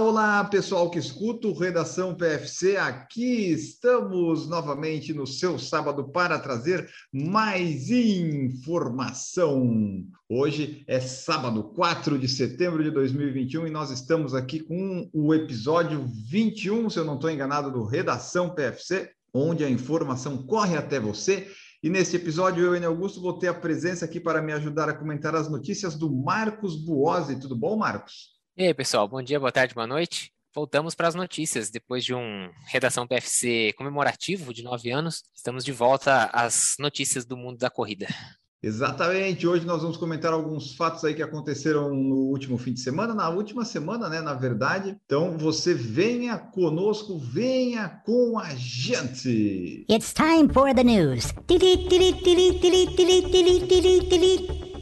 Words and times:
Olá, 0.00 0.42
pessoal 0.44 0.88
que 0.90 0.98
escuta 0.98 1.46
o 1.46 1.52
Redação 1.52 2.14
PFC. 2.14 2.78
Aqui 2.78 3.52
estamos 3.52 4.48
novamente 4.48 5.12
no 5.12 5.26
seu 5.26 5.58
sábado 5.58 6.10
para 6.10 6.38
trazer 6.38 6.88
mais 7.12 7.90
informação. 7.90 9.62
Hoje 10.26 10.82
é 10.88 11.00
sábado, 11.00 11.64
4 11.74 12.18
de 12.18 12.26
setembro 12.28 12.82
de 12.82 12.90
2021 12.90 13.66
e 13.66 13.70
nós 13.70 13.90
estamos 13.90 14.34
aqui 14.34 14.60
com 14.60 15.06
o 15.12 15.34
episódio 15.34 16.02
21, 16.30 16.88
se 16.88 16.98
eu 16.98 17.04
não 17.04 17.16
estou 17.16 17.30
enganado, 17.30 17.70
do 17.70 17.84
Redação 17.84 18.54
PFC, 18.54 19.10
onde 19.34 19.62
a 19.62 19.68
informação 19.68 20.46
corre 20.46 20.78
até 20.78 20.98
você. 20.98 21.46
E 21.82 21.90
neste 21.90 22.16
episódio, 22.16 22.64
eu, 22.64 22.74
Enio 22.74 22.88
Augusto, 22.88 23.20
vou 23.20 23.38
ter 23.38 23.48
a 23.48 23.54
presença 23.54 24.06
aqui 24.06 24.18
para 24.18 24.40
me 24.40 24.54
ajudar 24.54 24.88
a 24.88 24.94
comentar 24.96 25.34
as 25.34 25.50
notícias 25.50 25.94
do 25.94 26.10
Marcos 26.10 26.74
Buozzi. 26.74 27.38
Tudo 27.38 27.54
bom, 27.54 27.76
Marcos? 27.76 28.39
E 28.60 28.66
aí, 28.66 28.74
pessoal, 28.74 29.08
bom 29.08 29.22
dia, 29.22 29.40
boa 29.40 29.50
tarde, 29.50 29.72
boa 29.72 29.86
noite. 29.86 30.34
Voltamos 30.54 30.94
para 30.94 31.08
as 31.08 31.14
notícias. 31.14 31.70
Depois 31.70 32.04
de 32.04 32.14
um 32.14 32.50
Redação 32.66 33.06
PFC 33.06 33.72
comemorativo 33.72 34.52
de 34.52 34.62
nove 34.62 34.90
anos, 34.90 35.22
estamos 35.34 35.64
de 35.64 35.72
volta 35.72 36.28
às 36.30 36.74
notícias 36.78 37.24
do 37.24 37.38
mundo 37.38 37.56
da 37.56 37.70
corrida. 37.70 38.06
Exatamente. 38.62 39.46
Hoje 39.46 39.64
nós 39.64 39.80
vamos 39.80 39.96
comentar 39.96 40.34
alguns 40.34 40.74
fatos 40.74 41.02
aí 41.06 41.14
que 41.14 41.22
aconteceram 41.22 41.94
no 41.94 42.16
último 42.16 42.58
fim 42.58 42.74
de 42.74 42.80
semana, 42.80 43.14
na 43.14 43.30
última 43.30 43.64
semana, 43.64 44.10
né, 44.10 44.20
na 44.20 44.34
verdade. 44.34 44.94
Então, 45.06 45.38
você 45.38 45.72
venha 45.72 46.36
conosco, 46.36 47.18
venha 47.18 47.88
com 48.04 48.38
a 48.38 48.54
gente. 48.56 49.86
It's 49.90 50.12
time 50.12 50.52
for 50.52 50.74
the 50.74 50.84
news. 50.84 51.32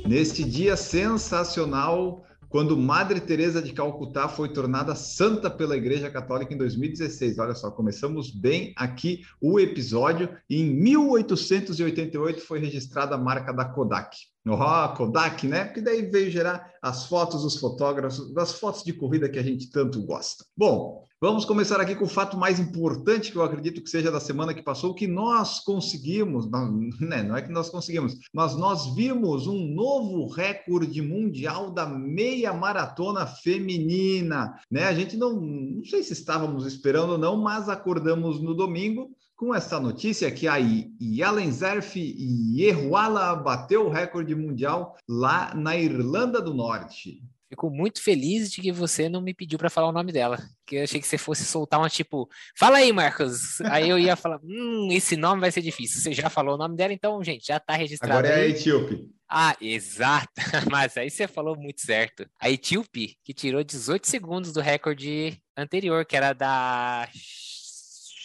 Neste 0.04 0.42
dia 0.42 0.76
sensacional, 0.76 2.24
quando 2.48 2.76
Madre 2.76 3.20
Teresa 3.20 3.60
de 3.60 3.72
Calcutá 3.72 4.28
foi 4.28 4.48
tornada 4.48 4.94
santa 4.94 5.50
pela 5.50 5.76
Igreja 5.76 6.10
Católica 6.10 6.54
em 6.54 6.56
2016. 6.56 7.38
Olha 7.38 7.54
só, 7.54 7.70
começamos 7.70 8.30
bem 8.30 8.72
aqui 8.76 9.22
o 9.40 9.60
episódio. 9.60 10.30
Em 10.48 10.64
1888 10.64 12.40
foi 12.40 12.58
registrada 12.58 13.14
a 13.14 13.18
marca 13.18 13.52
da 13.52 13.64
Kodak. 13.64 14.16
Oh, 14.54 14.96
Kodak, 14.96 15.46
né? 15.46 15.64
Porque 15.64 15.80
daí 15.80 16.02
veio 16.02 16.30
gerar 16.30 16.72
as 16.82 17.06
fotos 17.06 17.42
dos 17.42 17.56
fotógrafos, 17.56 18.32
das 18.32 18.52
fotos 18.52 18.82
de 18.82 18.92
corrida 18.92 19.28
que 19.28 19.38
a 19.38 19.42
gente 19.42 19.70
tanto 19.70 20.00
gosta. 20.02 20.44
Bom, 20.56 21.04
vamos 21.20 21.44
começar 21.44 21.80
aqui 21.80 21.94
com 21.94 22.04
o 22.04 22.08
fato 22.08 22.36
mais 22.36 22.58
importante 22.60 23.32
que 23.32 23.36
eu 23.36 23.42
acredito 23.42 23.82
que 23.82 23.90
seja 23.90 24.10
da 24.10 24.20
semana 24.20 24.54
que 24.54 24.62
passou, 24.62 24.94
que 24.94 25.06
nós 25.06 25.60
conseguimos, 25.60 26.48
né? 27.00 27.22
não 27.22 27.36
é 27.36 27.42
que 27.42 27.52
nós 27.52 27.68
conseguimos, 27.68 28.16
mas 28.32 28.54
nós 28.56 28.94
vimos 28.94 29.46
um 29.46 29.74
novo 29.74 30.26
recorde 30.28 31.02
mundial 31.02 31.70
da 31.70 31.86
meia 31.86 32.52
maratona 32.52 33.26
feminina, 33.26 34.58
né? 34.70 34.84
A 34.84 34.94
gente 34.94 35.16
não, 35.16 35.40
não 35.40 35.84
sei 35.84 36.02
se 36.02 36.12
estávamos 36.12 36.66
esperando 36.66 37.12
ou 37.12 37.18
não, 37.18 37.36
mas 37.36 37.68
acordamos 37.68 38.40
no 38.40 38.54
domingo 38.54 39.10
com 39.38 39.54
essa 39.54 39.78
notícia 39.78 40.32
que 40.32 40.48
a 40.48 40.56
Yalen 41.00 41.52
Zerf 41.52 41.96
Yehuala 41.96 43.36
bateu 43.36 43.86
o 43.86 43.88
recorde 43.88 44.34
mundial 44.34 44.96
lá 45.08 45.54
na 45.54 45.76
Irlanda 45.76 46.42
do 46.42 46.52
Norte. 46.52 47.22
Fico 47.48 47.70
muito 47.70 48.02
feliz 48.02 48.50
de 48.50 48.60
que 48.60 48.72
você 48.72 49.08
não 49.08 49.22
me 49.22 49.32
pediu 49.32 49.56
para 49.56 49.70
falar 49.70 49.88
o 49.88 49.92
nome 49.92 50.10
dela, 50.10 50.38
que 50.66 50.74
eu 50.74 50.82
achei 50.82 51.00
que 51.00 51.06
você 51.06 51.16
fosse 51.16 51.44
soltar 51.44 51.78
uma 51.78 51.88
tipo, 51.88 52.28
fala 52.58 52.78
aí, 52.78 52.92
Marcos. 52.92 53.60
Aí 53.62 53.88
eu 53.88 53.96
ia 53.96 54.16
falar, 54.16 54.40
hum, 54.42 54.88
esse 54.90 55.16
nome 55.16 55.40
vai 55.40 55.52
ser 55.52 55.62
difícil. 55.62 56.00
Você 56.00 56.12
já 56.12 56.28
falou 56.28 56.56
o 56.56 56.58
nome 56.58 56.76
dela, 56.76 56.92
então, 56.92 57.22
gente, 57.22 57.46
já 57.46 57.58
está 57.58 57.74
registrado. 57.74 58.18
Agora 58.18 58.28
é 58.28 58.42
a 58.42 58.48
Etíope. 58.48 59.08
Ah, 59.30 59.56
exato. 59.60 60.32
Mas 60.68 60.96
aí 60.96 61.08
você 61.08 61.28
falou 61.28 61.56
muito 61.56 61.80
certo. 61.80 62.28
A 62.40 62.50
Etíope, 62.50 63.16
que 63.22 63.32
tirou 63.32 63.62
18 63.62 64.04
segundos 64.04 64.52
do 64.52 64.60
recorde 64.60 65.40
anterior, 65.56 66.04
que 66.04 66.16
era 66.16 66.32
da 66.32 67.08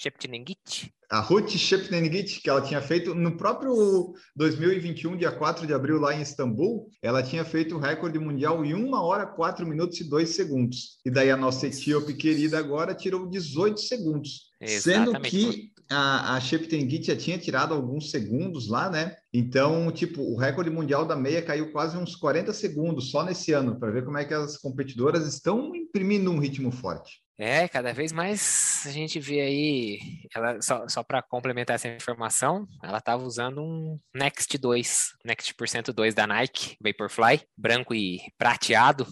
Sheptinengit. 0.03 0.93
A 1.09 1.19
Ruth 1.19 1.51
Shepnengit, 1.51 2.41
que 2.41 2.49
ela 2.49 2.61
tinha 2.61 2.81
feito 2.81 3.13
no 3.13 3.37
próprio 3.37 4.13
2021, 4.35 5.15
dia 5.15 5.31
4 5.31 5.65
de 5.65 5.73
abril, 5.73 5.99
lá 5.99 6.13
em 6.13 6.21
Istambul, 6.21 6.87
ela 7.01 7.21
tinha 7.21 7.45
feito 7.45 7.75
o 7.75 7.79
recorde 7.79 8.17
mundial 8.19 8.65
em 8.65 8.73
1 8.73 8.93
hora, 8.93 9.25
4 9.25 9.65
minutos 9.65 10.01
e 10.01 10.09
2 10.09 10.29
segundos. 10.29 10.97
E 11.05 11.11
daí 11.11 11.29
a 11.29 11.37
nossa 11.37 11.67
etíope 11.67 12.15
querida 12.15 12.57
agora 12.57 12.95
tirou 12.95 13.29
18 13.29 13.79
segundos. 13.79 14.51
Sendo 14.65 15.11
Exatamente. 15.11 15.29
que 15.29 15.72
a, 15.89 16.35
a 16.35 16.39
Sheptengit 16.39 17.07
já 17.07 17.15
tinha 17.15 17.37
tirado 17.37 17.73
alguns 17.73 18.11
segundos 18.11 18.67
lá, 18.67 18.89
né? 18.89 19.15
Então, 19.33 19.91
tipo, 19.91 20.21
o 20.21 20.37
recorde 20.37 20.69
mundial 20.69 21.05
da 21.05 21.15
meia 21.15 21.41
caiu 21.41 21.71
quase 21.71 21.97
uns 21.97 22.15
40 22.15 22.53
segundos 22.53 23.09
só 23.09 23.23
nesse 23.23 23.51
ano, 23.51 23.79
para 23.79 23.91
ver 23.91 24.05
como 24.05 24.17
é 24.17 24.25
que 24.25 24.33
as 24.33 24.57
competidoras 24.57 25.27
estão 25.27 25.75
imprimindo 25.75 26.31
um 26.31 26.39
ritmo 26.39 26.71
forte. 26.71 27.23
É, 27.37 27.67
cada 27.67 27.91
vez 27.93 28.11
mais 28.11 28.83
a 28.85 28.91
gente 28.91 29.19
vê 29.19 29.41
aí, 29.41 29.99
ela 30.35 30.61
só, 30.61 30.87
só 30.87 31.03
para 31.03 31.21
complementar 31.21 31.75
essa 31.75 31.87
informação, 31.87 32.67
ela 32.83 32.99
estava 32.99 33.23
usando 33.23 33.59
um 33.59 33.99
Next 34.13 34.55
2, 34.55 35.13
Next 35.25 35.53
Percento 35.55 35.91
2 35.91 36.13
da 36.13 36.27
Nike, 36.27 36.77
Vaporfly, 36.79 37.41
branco 37.57 37.95
e 37.95 38.19
prateado, 38.37 39.07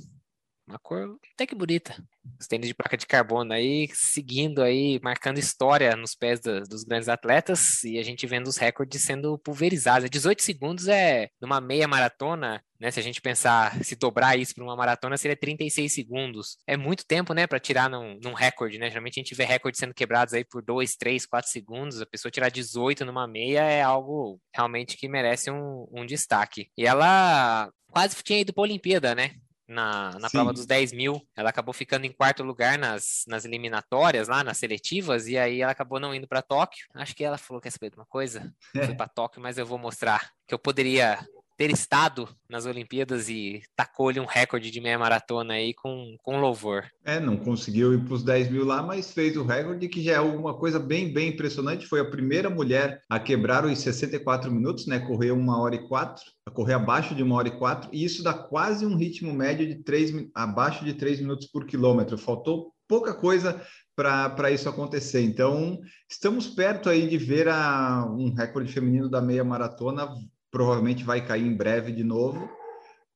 uma 0.72 0.80
cor 0.80 1.18
até 1.34 1.46
que 1.46 1.54
bonita. 1.54 1.96
Os 2.40 2.48
tênis 2.48 2.68
de 2.68 2.74
placa 2.74 2.96
de 2.98 3.06
carbono 3.06 3.54
aí, 3.54 3.90
seguindo 3.94 4.62
aí, 4.62 5.00
marcando 5.04 5.38
história 5.38 5.96
nos 5.96 6.16
pés 6.16 6.40
da- 6.40 6.62
dos 6.62 6.84
grandes 6.84 7.10
atletas 7.10 7.84
e 7.84 7.98
a 8.00 8.04
gente 8.04 8.26
vendo 8.26 8.48
os 8.48 8.58
recordes 8.58 9.02
sendo 9.02 9.38
pulverizados. 9.40 10.10
18 10.10 10.42
segundos 10.42 10.88
é 10.88 11.30
numa 11.42 11.60
meia 11.60 11.88
maratona, 11.88 12.64
né? 12.80 12.90
Se 12.90 13.00
a 13.00 13.04
gente 13.04 13.22
pensar, 13.22 13.84
se 13.84 13.96
dobrar 13.96 14.38
isso 14.40 14.56
para 14.56 14.64
uma 14.64 14.76
maratona, 14.76 15.18
seria 15.18 15.36
36 15.36 15.94
segundos. 15.94 16.58
É 16.66 16.78
muito 16.78 17.06
tempo, 17.06 17.34
né, 17.34 17.46
para 17.46 17.60
tirar 17.60 17.90
num, 17.90 18.18
num 18.24 18.34
recorde, 18.34 18.78
né? 18.80 18.88
Geralmente 18.90 19.20
a 19.20 19.24
gente 19.24 19.36
vê 19.36 19.44
recordes 19.44 19.80
sendo 19.80 19.94
quebrados 19.94 20.34
aí 20.34 20.46
por 20.46 20.64
2, 20.64 20.96
3, 20.96 21.26
4 21.26 21.52
segundos. 21.52 22.02
A 22.02 22.06
pessoa 22.06 22.32
tirar 22.32 22.50
18 22.50 23.04
numa 23.06 23.28
meia 23.28 23.62
é 23.62 23.82
algo 23.82 24.40
realmente 24.56 24.96
que 24.98 25.08
merece 25.10 25.52
um, 25.52 25.88
um 25.92 26.06
destaque. 26.06 26.70
E 26.78 26.86
ela 26.86 27.70
quase 27.88 28.16
tinha 28.24 28.40
ido 28.40 28.54
para 28.54 28.62
a 28.62 28.66
Olimpíada, 28.66 29.14
né? 29.14 29.32
Na, 29.72 30.12
na 30.20 30.30
Sim. 30.30 30.38
prova 30.38 30.54
dos 30.54 30.66
10 30.66 30.92
mil. 30.94 31.22
Ela 31.36 31.50
acabou 31.50 31.74
ficando 31.74 32.06
em 32.06 32.12
quarto 32.12 32.44
lugar 32.44 32.78
nas, 32.78 33.24
nas 33.28 33.46
eliminatórias, 33.46 34.28
lá 34.28 34.44
nas 34.44 34.58
seletivas, 34.58 35.28
e 35.28 35.38
aí 35.38 35.62
ela 35.62 35.72
acabou 35.72 36.00
não 36.00 36.14
indo 36.14 36.28
para 36.28 36.42
Tóquio. 36.42 36.86
Acho 36.94 37.16
que 37.16 37.24
ela 37.24 37.38
falou: 37.38 37.62
quer 37.62 37.72
saber 37.72 37.90
de 37.90 37.98
uma 37.98 38.06
coisa? 38.06 38.54
É. 38.76 38.86
Fui 38.86 38.96
para 38.96 39.08
Tóquio, 39.08 39.42
mas 39.42 39.58
eu 39.58 39.66
vou 39.66 39.78
mostrar 39.78 40.32
que 40.48 40.54
eu 40.54 40.60
poderia 40.60 41.20
ter 41.62 41.70
estado 41.70 42.28
nas 42.50 42.66
Olimpíadas 42.66 43.30
e 43.30 43.62
tacou-lhe 43.76 44.20
um 44.20 44.26
recorde 44.26 44.72
de 44.72 44.82
meia 44.82 44.98
maratona 44.98 45.54
aí 45.54 45.76
com, 45.76 46.16
com 46.24 46.40
louvor. 46.40 46.86
É, 47.06 47.20
não 47.20 47.38
conseguiu 47.38 47.94
ir 47.94 48.04
para 48.04 48.16
os 48.16 48.24
10 48.24 48.50
mil 48.50 48.66
lá, 48.66 48.82
mas 48.82 49.12
fez 49.12 49.38
o 49.38 49.44
recorde, 49.44 49.88
que 49.88 50.02
já 50.02 50.14
é 50.14 50.20
uma 50.20 50.58
coisa 50.58 50.80
bem, 50.80 51.14
bem 51.14 51.30
impressionante. 51.30 51.86
Foi 51.86 52.00
a 52.00 52.10
primeira 52.10 52.50
mulher 52.50 53.00
a 53.08 53.20
quebrar 53.20 53.64
os 53.64 53.78
64 53.78 54.52
minutos, 54.52 54.88
né? 54.88 55.02
Correr 55.02 55.30
uma 55.30 55.62
hora 55.62 55.76
e 55.76 55.88
quatro, 55.88 56.24
a 56.48 56.50
correr 56.50 56.74
abaixo 56.74 57.14
de 57.14 57.22
uma 57.22 57.36
hora 57.36 57.50
e 57.50 57.60
quatro, 57.60 57.92
e 57.94 58.04
isso 58.04 58.24
dá 58.24 58.34
quase 58.34 58.84
um 58.84 58.98
ritmo 58.98 59.32
médio 59.32 59.68
de 59.68 59.84
três, 59.84 60.12
abaixo 60.34 60.84
de 60.84 60.96
3 60.96 61.20
minutos 61.20 61.46
por 61.46 61.68
quilômetro. 61.68 62.18
Faltou 62.18 62.74
pouca 62.88 63.14
coisa 63.14 63.62
para 63.96 64.50
isso 64.50 64.68
acontecer. 64.68 65.22
Então, 65.22 65.80
estamos 66.10 66.48
perto 66.48 66.90
aí 66.90 67.08
de 67.08 67.20
ver 67.20 67.48
a, 67.48 68.04
um 68.10 68.34
recorde 68.34 68.74
feminino 68.74 69.08
da 69.08 69.22
meia 69.22 69.44
maratona. 69.44 70.10
Provavelmente 70.52 71.04
vai 71.04 71.26
cair 71.26 71.48
em 71.48 71.56
breve 71.56 71.92
de 71.92 72.04
novo. 72.04 72.50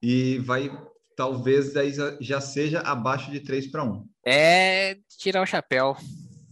E 0.01 0.39
vai, 0.39 0.71
talvez, 1.15 1.73
já- 1.73 2.17
seja 2.41 2.79
abaixo 2.79 3.29
de 3.31 3.39
3 3.41 3.67
para 3.69 3.83
1. 3.83 4.07
É 4.25 4.97
tirar 5.19 5.41
o 5.41 5.45
chapéu. 5.45 5.95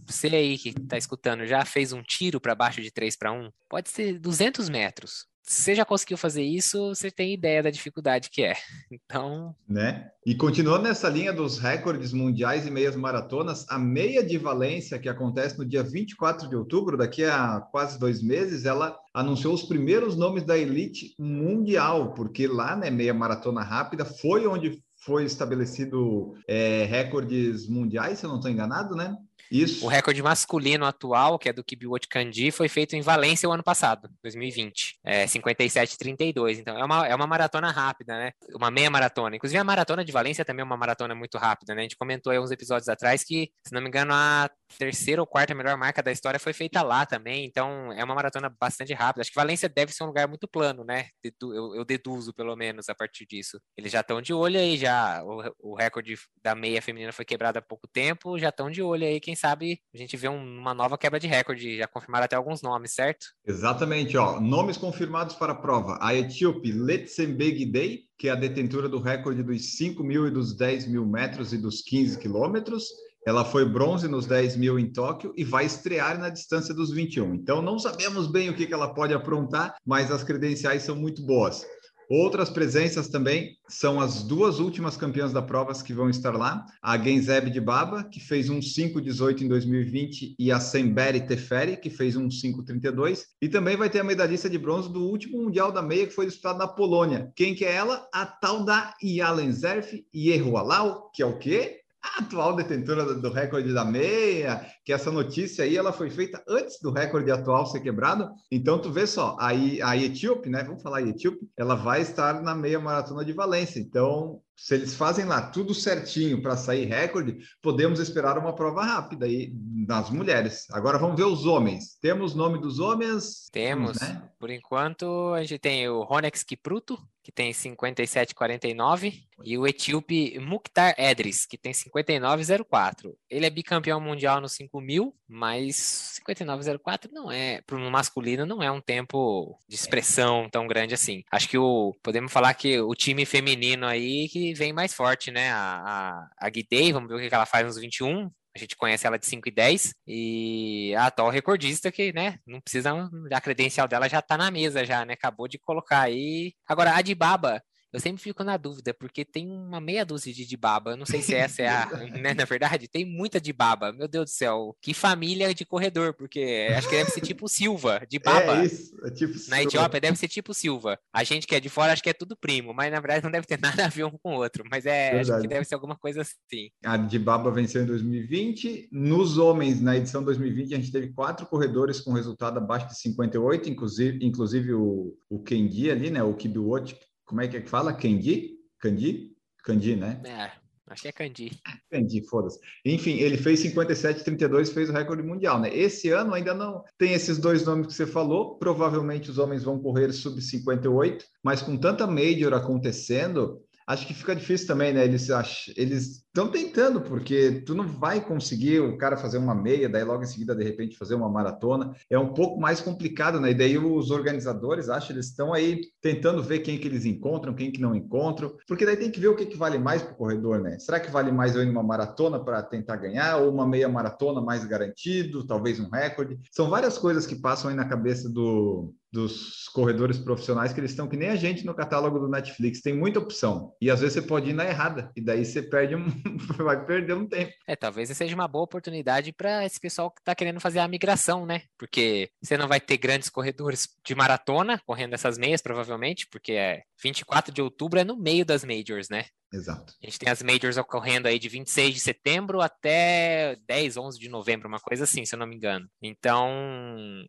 Você 0.06 0.28
aí 0.36 0.58
que 0.58 0.72
tá 0.72 0.98
escutando, 0.98 1.46
já 1.46 1.64
fez 1.64 1.92
um 1.92 2.02
tiro 2.02 2.38
para 2.38 2.54
baixo 2.54 2.82
de 2.82 2.90
3 2.90 3.16
para 3.16 3.32
1? 3.32 3.50
Pode 3.68 3.88
ser 3.88 4.18
200 4.18 4.68
metros. 4.68 5.26
Se 5.46 5.60
você 5.62 5.74
já 5.74 5.84
conseguiu 5.84 6.16
fazer 6.16 6.42
isso, 6.42 6.94
você 6.94 7.10
tem 7.10 7.34
ideia 7.34 7.62
da 7.62 7.70
dificuldade 7.70 8.30
que 8.30 8.42
é. 8.42 8.54
Então, 8.90 9.54
né? 9.68 10.10
E 10.26 10.34
continuando 10.34 10.84
nessa 10.84 11.08
linha 11.08 11.32
dos 11.32 11.58
recordes 11.58 12.12
mundiais 12.12 12.66
e 12.66 12.70
meias 12.70 12.96
maratonas, 12.96 13.66
a 13.68 13.78
meia 13.78 14.24
de 14.24 14.38
Valência, 14.38 14.98
que 14.98 15.08
acontece 15.08 15.58
no 15.58 15.66
dia 15.66 15.82
24 15.82 16.48
de 16.48 16.56
outubro, 16.56 16.96
daqui 16.96 17.24
a 17.24 17.60
quase 17.60 17.98
dois 17.98 18.22
meses, 18.22 18.64
ela 18.64 18.96
anunciou 19.12 19.52
os 19.52 19.62
primeiros 19.62 20.16
nomes 20.16 20.42
da 20.44 20.56
elite 20.56 21.14
mundial, 21.18 22.14
porque 22.14 22.46
lá, 22.46 22.74
né, 22.74 22.88
meia 22.90 23.12
maratona 23.12 23.62
rápida, 23.62 24.04
foi 24.04 24.46
onde 24.46 24.82
foi 25.04 25.24
estabelecido 25.24 26.32
é, 26.48 26.84
recordes 26.84 27.68
mundiais, 27.68 28.18
se 28.18 28.24
eu 28.24 28.30
não 28.30 28.36
estou 28.36 28.50
enganado, 28.50 28.96
né? 28.96 29.14
Isso. 29.50 29.84
O 29.84 29.88
recorde 29.88 30.22
masculino 30.22 30.84
atual, 30.84 31.38
que 31.38 31.48
é 31.48 31.52
do 31.52 31.64
Kibiwot 31.64 32.08
Kandi, 32.08 32.50
foi 32.50 32.68
feito 32.68 32.94
em 32.96 33.00
Valência 33.00 33.48
o 33.48 33.52
ano 33.52 33.62
passado, 33.62 34.08
2020. 34.22 34.98
É 35.04 35.26
57,32. 35.26 36.58
Então 36.58 36.78
é 36.78 36.84
uma, 36.84 37.06
é 37.06 37.14
uma 37.14 37.26
maratona 37.26 37.70
rápida, 37.70 38.14
né? 38.16 38.32
Uma 38.54 38.70
meia 38.70 38.90
maratona. 38.90 39.36
Inclusive 39.36 39.58
a 39.58 39.64
maratona 39.64 40.04
de 40.04 40.12
Valência 40.12 40.44
também 40.44 40.62
é 40.62 40.64
uma 40.64 40.76
maratona 40.76 41.14
muito 41.14 41.38
rápida, 41.38 41.74
né? 41.74 41.80
A 41.80 41.84
gente 41.84 41.96
comentou 41.96 42.32
aí 42.32 42.38
uns 42.38 42.50
episódios 42.50 42.88
atrás 42.88 43.24
que, 43.24 43.50
se 43.66 43.74
não 43.74 43.80
me 43.80 43.88
engano, 43.88 44.12
a 44.12 44.50
terceira 44.78 45.20
ou 45.22 45.26
quarta 45.26 45.54
melhor 45.54 45.76
marca 45.76 46.02
da 46.02 46.10
história 46.10 46.40
foi 46.40 46.52
feita 46.52 46.82
lá 46.82 47.06
também. 47.06 47.44
Então 47.44 47.92
é 47.92 48.04
uma 48.04 48.14
maratona 48.14 48.48
bastante 48.48 48.92
rápida. 48.92 49.22
Acho 49.22 49.30
que 49.30 49.36
Valência 49.36 49.68
deve 49.68 49.92
ser 49.92 50.04
um 50.04 50.08
lugar 50.08 50.28
muito 50.28 50.48
plano, 50.48 50.84
né? 50.84 51.06
Eu, 51.40 51.74
eu 51.74 51.84
deduzo, 51.84 52.32
pelo 52.32 52.56
menos, 52.56 52.88
a 52.88 52.94
partir 52.94 53.26
disso. 53.26 53.60
Eles 53.76 53.92
já 53.92 54.00
estão 54.00 54.20
de 54.20 54.32
olho 54.32 54.58
aí, 54.58 54.76
já. 54.76 55.22
O, 55.24 55.72
o 55.72 55.74
recorde 55.74 56.16
da 56.42 56.54
meia 56.54 56.82
feminina 56.82 57.12
foi 57.12 57.24
quebrado 57.24 57.58
há 57.58 57.62
pouco 57.62 57.86
tempo, 57.88 58.38
já 58.38 58.48
estão 58.48 58.70
de 58.70 58.82
olho 58.82 59.06
aí, 59.06 59.20
quem 59.20 59.34
a 59.52 59.96
gente 59.96 60.16
vê 60.16 60.28
um, 60.28 60.58
uma 60.58 60.72
nova 60.72 60.96
quebra 60.96 61.20
de 61.20 61.26
recorde. 61.26 61.76
Já 61.76 61.86
confirmaram 61.86 62.24
até 62.24 62.36
alguns 62.36 62.62
nomes, 62.62 62.94
certo? 62.94 63.26
Exatamente, 63.46 64.16
ó. 64.16 64.40
Nomes 64.40 64.76
confirmados 64.76 65.34
para 65.36 65.52
a 65.52 65.56
prova: 65.56 65.98
a 66.00 66.14
etíope 66.14 66.72
Letsenbegidei, 66.72 68.04
que 68.18 68.28
é 68.28 68.32
a 68.32 68.36
detentora 68.36 68.88
do 68.88 69.00
recorde 69.00 69.42
dos 69.42 69.76
5 69.76 70.02
mil 70.02 70.26
e 70.26 70.30
dos 70.30 70.56
10 70.56 70.88
mil 70.88 71.06
metros 71.06 71.52
e 71.52 71.58
dos 71.58 71.82
15 71.82 72.18
quilômetros. 72.18 72.84
Ela 73.26 73.44
foi 73.44 73.64
bronze 73.64 74.06
nos 74.06 74.26
10 74.26 74.56
mil 74.56 74.78
em 74.78 74.92
Tóquio 74.92 75.32
e 75.34 75.44
vai 75.44 75.64
estrear 75.64 76.18
na 76.18 76.28
distância 76.28 76.74
dos 76.74 76.90
21. 76.90 77.34
Então, 77.34 77.62
não 77.62 77.78
sabemos 77.78 78.26
bem 78.30 78.50
o 78.50 78.54
que, 78.54 78.66
que 78.66 78.74
ela 78.74 78.92
pode 78.92 79.14
aprontar, 79.14 79.74
mas 79.84 80.10
as 80.10 80.22
credenciais 80.22 80.82
são 80.82 80.94
muito 80.94 81.24
boas. 81.24 81.64
Outras 82.08 82.50
presenças 82.50 83.08
também 83.08 83.56
são 83.68 84.00
as 84.00 84.22
duas 84.22 84.58
últimas 84.58 84.96
campeãs 84.96 85.32
da 85.32 85.42
prova 85.42 85.74
que 85.82 85.94
vão 85.94 86.10
estar 86.10 86.36
lá. 86.36 86.64
A 86.82 86.98
Genzeb 86.98 87.50
de 87.50 87.60
Baba, 87.60 88.04
que 88.04 88.20
fez 88.20 88.50
um 88.50 88.60
5,18 88.60 89.42
em 89.42 89.48
2020, 89.48 90.34
e 90.38 90.52
a 90.52 90.60
Semberi 90.60 91.26
Teferi, 91.26 91.76
que 91.76 91.90
fez 91.90 92.16
um 92.16 92.28
5,32. 92.28 93.24
E 93.40 93.48
também 93.48 93.76
vai 93.76 93.88
ter 93.88 94.00
a 94.00 94.04
medalhista 94.04 94.48
de 94.48 94.58
bronze 94.58 94.92
do 94.92 95.04
último 95.04 95.42
Mundial 95.42 95.72
da 95.72 95.82
Meia, 95.82 96.06
que 96.06 96.12
foi 96.12 96.26
disputado 96.26 96.58
na 96.58 96.68
Polônia. 96.68 97.32
Quem 97.34 97.54
que 97.54 97.64
é 97.64 97.72
ela? 97.72 98.06
A 98.12 98.26
tal 98.26 98.64
da 98.64 98.94
Yalen 99.02 99.52
Zerf 99.52 100.04
Yehualau, 100.14 101.10
que 101.12 101.22
é 101.22 101.26
o 101.26 101.38
quê? 101.38 101.83
A 102.04 102.20
atual 102.20 102.54
detentora 102.54 103.14
do 103.14 103.30
recorde 103.30 103.72
da 103.72 103.84
meia, 103.84 104.64
que 104.84 104.92
essa 104.92 105.10
notícia 105.10 105.64
aí 105.64 105.76
ela 105.76 105.92
foi 105.92 106.10
feita 106.10 106.42
antes 106.46 106.78
do 106.80 106.92
recorde 106.92 107.30
atual 107.30 107.64
ser 107.64 107.80
quebrado. 107.80 108.30
Então 108.52 108.78
tu 108.78 108.92
vê 108.92 109.06
só, 109.06 109.36
a, 109.40 109.48
a 109.48 109.96
Etíope, 109.96 110.50
né? 110.50 110.62
Vamos 110.62 110.82
falar 110.82 111.00
Etíope, 111.02 111.48
ela 111.56 111.74
vai 111.74 112.02
estar 112.02 112.42
na 112.42 112.54
meia 112.54 112.78
maratona 112.78 113.24
de 113.24 113.32
Valência. 113.32 113.80
Então, 113.80 114.42
se 114.56 114.74
eles 114.74 114.94
fazem 114.94 115.24
lá 115.24 115.40
tudo 115.50 115.74
certinho 115.74 116.42
para 116.42 116.56
sair 116.56 116.84
recorde, 116.84 117.38
podemos 117.62 117.98
esperar 117.98 118.38
uma 118.38 118.54
prova 118.54 118.84
rápida 118.84 119.26
aí 119.26 119.52
nas 119.86 120.10
mulheres. 120.10 120.66
Agora 120.70 120.98
vamos 120.98 121.16
ver 121.16 121.24
os 121.24 121.46
homens. 121.46 121.98
Temos 122.00 122.34
nome 122.34 122.60
dos 122.60 122.78
homens? 122.78 123.48
Temos. 123.50 123.98
Né? 124.00 124.22
Por 124.38 124.50
enquanto, 124.50 125.32
a 125.34 125.40
gente 125.42 125.58
tem 125.58 125.88
o 125.88 126.02
Ronex 126.02 126.42
Kipruto, 126.42 126.98
que 127.24 127.32
tem 127.32 127.52
57,49, 127.52 129.24
e 129.42 129.56
o 129.56 129.66
etíope 129.66 130.38
Mukhtar 130.38 130.94
Edris, 130.98 131.46
que 131.46 131.56
tem 131.56 131.72
59,04. 131.72 133.14
Ele 133.30 133.46
é 133.46 133.50
bicampeão 133.50 133.98
mundial 133.98 134.42
no 134.42 134.48
5 134.48 134.78
mil, 134.80 135.16
mas 135.26 136.20
59,04 136.28 137.10
não 137.10 137.32
é, 137.32 137.62
para 137.62 137.76
o 137.76 137.90
masculino, 137.90 138.44
não 138.44 138.62
é 138.62 138.70
um 138.70 138.80
tempo 138.80 139.58
de 139.66 139.74
expressão 139.74 140.48
tão 140.50 140.66
grande 140.66 140.92
assim. 140.92 141.24
Acho 141.32 141.48
que 141.48 141.56
o 141.56 141.96
podemos 142.02 142.30
falar 142.30 142.52
que 142.52 142.78
o 142.78 142.94
time 142.94 143.24
feminino 143.24 143.86
aí 143.86 144.28
que 144.28 144.52
vem 144.52 144.74
mais 144.74 144.92
forte, 144.92 145.30
né? 145.30 145.50
A, 145.50 146.28
a, 146.38 146.46
a 146.46 146.50
Guidei, 146.50 146.92
vamos 146.92 147.08
ver 147.08 147.14
o 147.16 147.28
que 147.28 147.34
ela 147.34 147.46
faz 147.46 147.66
nos 147.66 147.78
21, 147.78 148.30
a 148.54 148.58
gente 148.58 148.76
conhece 148.76 149.06
ela 149.06 149.18
de 149.18 149.26
5 149.26 149.48
e 149.48 149.52
10 149.52 149.94
e 150.06 150.94
a 150.96 151.06
atual 151.06 151.28
recordista 151.30 151.90
que, 151.90 152.12
né, 152.12 152.38
não 152.46 152.60
precisa, 152.60 152.92
a 153.32 153.40
credencial 153.40 153.88
dela 153.88 154.08
já 154.08 154.22
tá 154.22 154.38
na 154.38 154.50
mesa 154.50 154.84
já, 154.84 155.04
né, 155.04 155.14
acabou 155.14 155.48
de 155.48 155.58
colocar 155.58 156.00
aí. 156.02 156.54
Agora, 156.66 156.94
a 156.94 157.02
de 157.02 157.14
Baba, 157.14 157.62
eu 157.94 158.00
sempre 158.00 158.20
fico 158.20 158.42
na 158.42 158.56
dúvida, 158.56 158.92
porque 158.92 159.24
tem 159.24 159.48
uma 159.48 159.80
meia 159.80 160.04
dúzia 160.04 160.34
de 160.34 160.44
Dibaba. 160.44 160.90
Eu 160.90 160.96
não 160.96 161.06
sei 161.06 161.22
se 161.22 161.32
essa 161.32 161.62
é 161.62 161.68
a. 161.68 161.86
né, 162.20 162.34
na 162.34 162.44
verdade, 162.44 162.88
tem 162.88 163.04
muita 163.04 163.40
Dibaba. 163.40 163.92
Meu 163.92 164.08
Deus 164.08 164.24
do 164.24 164.30
céu. 164.30 164.76
Que 164.82 164.92
família 164.92 165.54
de 165.54 165.64
corredor, 165.64 166.12
porque 166.12 166.68
acho 166.76 166.88
que 166.88 166.96
deve 166.96 167.10
ser 167.10 167.20
tipo 167.20 167.48
Silva, 167.48 168.04
Dibaba. 168.10 168.62
É 168.62 168.64
isso, 168.66 168.96
é 169.06 169.10
tipo 169.10 169.34
Na 169.48 169.62
Etiópia 169.62 170.00
deve 170.00 170.18
ser 170.18 170.26
tipo 170.26 170.52
Silva. 170.52 170.98
A 171.12 171.22
gente 171.22 171.46
que 171.46 171.54
é 171.54 171.60
de 171.60 171.68
fora 171.68 171.92
acho 171.92 172.02
que 172.02 172.10
é 172.10 172.12
tudo 172.12 172.36
primo, 172.36 172.74
mas 172.74 172.90
na 172.90 172.98
verdade 172.98 173.22
não 173.22 173.30
deve 173.30 173.46
ter 173.46 173.58
nada 173.62 173.84
a 173.84 173.88
ver 173.88 174.04
um 174.06 174.18
com 174.18 174.34
o 174.34 174.38
outro. 174.38 174.64
Mas 174.68 174.84
é, 174.86 175.12
verdade. 175.12 175.30
acho 175.30 175.42
que 175.42 175.48
deve 175.48 175.64
ser 175.64 175.76
alguma 175.76 175.96
coisa 175.96 176.22
assim. 176.22 176.70
A 176.84 176.96
Dibaba 176.96 177.52
venceu 177.52 177.80
em 177.80 177.86
2020. 177.86 178.88
Nos 178.90 179.38
homens, 179.38 179.80
na 179.80 179.96
edição 179.96 180.24
2020, 180.24 180.74
a 180.74 180.78
gente 180.78 180.90
teve 180.90 181.12
quatro 181.12 181.46
corredores 181.46 182.00
com 182.00 182.12
resultado 182.12 182.58
abaixo 182.58 182.88
de 182.88 182.98
58, 182.98 183.70
inclusive, 183.70 184.18
inclusive 184.20 184.74
o, 184.74 185.16
o 185.30 185.38
Kendi 185.44 185.92
ali, 185.92 186.10
né? 186.10 186.24
O 186.24 186.34
Kibiwot, 186.34 186.98
como 187.24 187.40
é 187.40 187.48
que 187.48 187.56
é 187.56 187.60
que 187.60 187.68
fala? 187.68 187.92
Candy? 187.92 188.54
Candy? 188.78 189.32
Candy, 189.64 189.96
né? 189.96 190.20
É, 190.24 190.50
acho 190.88 191.02
que 191.02 191.08
é 191.08 191.12
Candy. 191.12 191.58
Candy, 191.90 192.22
foda-se. 192.28 192.58
Enfim, 192.84 193.18
ele 193.18 193.36
fez 193.36 193.62
57,32, 193.64 194.72
fez 194.72 194.90
o 194.90 194.92
recorde 194.92 195.22
mundial, 195.22 195.58
né? 195.58 195.74
Esse 195.74 196.10
ano 196.10 196.34
ainda 196.34 196.54
não 196.54 196.84
tem 196.98 197.12
esses 197.14 197.38
dois 197.38 197.64
nomes 197.64 197.86
que 197.86 197.94
você 197.94 198.06
falou. 198.06 198.58
Provavelmente 198.58 199.30
os 199.30 199.38
homens 199.38 199.64
vão 199.64 199.80
correr 199.80 200.12
sub 200.12 200.40
58, 200.40 201.24
mas 201.42 201.62
com 201.62 201.76
tanta 201.76 202.06
major 202.06 202.52
acontecendo, 202.52 203.62
acho 203.86 204.06
que 204.06 204.14
fica 204.14 204.34
difícil 204.34 204.66
também, 204.66 204.92
né? 204.92 205.04
Eles 205.04 205.28
eles 205.76 206.24
estão 206.34 206.48
tentando, 206.48 207.00
porque 207.00 207.62
tu 207.66 207.74
não 207.74 207.86
vai 207.86 208.20
conseguir 208.20 208.80
o 208.80 208.96
cara 208.96 209.16
fazer 209.16 209.38
uma 209.38 209.54
meia, 209.54 209.88
daí 209.88 210.02
logo 210.04 210.22
em 210.22 210.26
seguida, 210.26 210.54
de 210.54 210.64
repente, 210.64 210.96
fazer 210.96 211.14
uma 211.14 211.28
maratona. 211.28 211.94
É 212.10 212.18
um 212.18 212.32
pouco 212.32 212.60
mais 212.60 212.80
complicado, 212.80 213.40
né? 213.40 213.50
E 213.50 213.54
daí 213.54 213.78
os 213.78 214.10
organizadores, 214.10 214.88
acho, 214.88 215.12
eles 215.12 215.26
estão 215.26 215.52
aí 215.52 215.80
tentando 216.00 216.42
ver 216.42 216.60
quem 216.60 216.78
que 216.78 216.88
eles 216.88 217.04
encontram, 217.04 217.54
quem 217.54 217.70
que 217.70 217.80
não 217.80 217.94
encontram, 217.94 218.56
porque 218.66 218.86
daí 218.86 218.96
tem 218.96 219.10
que 219.10 219.20
ver 219.20 219.28
o 219.28 219.36
que, 219.36 219.46
que 219.46 219.56
vale 219.56 219.78
mais 219.78 220.02
para 220.02 220.12
o 220.12 220.16
corredor, 220.16 220.60
né? 220.60 220.78
Será 220.78 220.98
que 220.98 221.10
vale 221.10 221.30
mais 221.30 221.54
eu 221.54 221.62
ir 221.62 221.66
numa 221.66 221.82
maratona 221.82 222.42
para 222.42 222.62
tentar 222.62 222.96
ganhar, 222.96 223.36
ou 223.38 223.52
uma 223.52 223.66
meia 223.66 223.88
maratona 223.88 224.40
mais 224.40 224.64
garantido, 224.64 225.46
talvez 225.46 225.78
um 225.78 225.90
recorde? 225.90 226.38
São 226.50 226.68
várias 226.68 226.98
coisas 226.98 227.26
que 227.26 227.36
passam 227.36 227.70
aí 227.70 227.76
na 227.76 227.88
cabeça 227.88 228.28
do, 228.28 228.92
dos 229.14 229.68
corredores 229.68 230.18
profissionais 230.18 230.72
que 230.72 230.80
eles 230.80 230.90
estão 230.90 231.08
que 231.08 231.16
nem 231.16 231.28
a 231.28 231.36
gente 231.36 231.64
no 231.64 231.72
catálogo 231.72 232.18
do 232.18 232.28
Netflix, 232.28 232.80
tem 232.80 232.92
muita 232.92 233.20
opção. 233.20 233.72
E 233.80 233.88
às 233.88 234.00
vezes 234.00 234.14
você 234.14 234.22
pode 234.22 234.50
ir 234.50 234.52
na 234.52 234.64
errada, 234.64 235.12
e 235.14 235.20
daí 235.20 235.44
você 235.44 235.62
perde 235.62 235.94
um 235.94 236.04
vai 236.58 236.84
perder 236.84 237.14
um 237.14 237.26
tempo. 237.26 237.52
É, 237.66 237.76
talvez 237.76 238.08
seja 238.08 238.34
uma 238.34 238.48
boa 238.48 238.64
oportunidade 238.64 239.32
para 239.32 239.64
esse 239.64 239.78
pessoal 239.78 240.10
que 240.10 240.20
está 240.20 240.34
querendo 240.34 240.58
fazer 240.58 240.80
a 240.80 240.88
migração, 240.88 241.46
né? 241.46 241.62
Porque 241.78 242.28
você 242.42 242.56
não 242.58 242.66
vai 242.66 242.80
ter 242.80 242.96
grandes 242.96 243.30
corredores 243.30 243.88
de 244.04 244.14
maratona 244.16 244.80
correndo 244.84 245.14
essas 245.14 245.38
meias, 245.38 245.62
provavelmente, 245.62 246.26
porque 246.28 246.52
é 246.52 246.82
24 247.04 247.52
de 247.52 247.60
outubro 247.62 248.00
é 248.00 248.04
no 248.04 248.16
meio 248.16 248.44
das 248.44 248.64
majors, 248.64 249.08
né? 249.08 249.26
Exato. 249.52 249.94
A 250.02 250.06
gente 250.06 250.18
tem 250.18 250.32
as 250.32 250.42
majors 250.42 250.76
ocorrendo 250.76 251.28
aí 251.28 251.38
de 251.38 251.48
26 251.48 251.94
de 251.94 252.00
setembro 252.00 252.60
até 252.60 253.56
10, 253.68 253.96
11 253.96 254.18
de 254.18 254.28
novembro, 254.28 254.66
uma 254.66 254.80
coisa 254.80 255.04
assim, 255.04 255.24
se 255.24 255.34
eu 255.34 255.38
não 255.38 255.46
me 255.46 255.54
engano. 255.54 255.88
Então, 256.02 256.50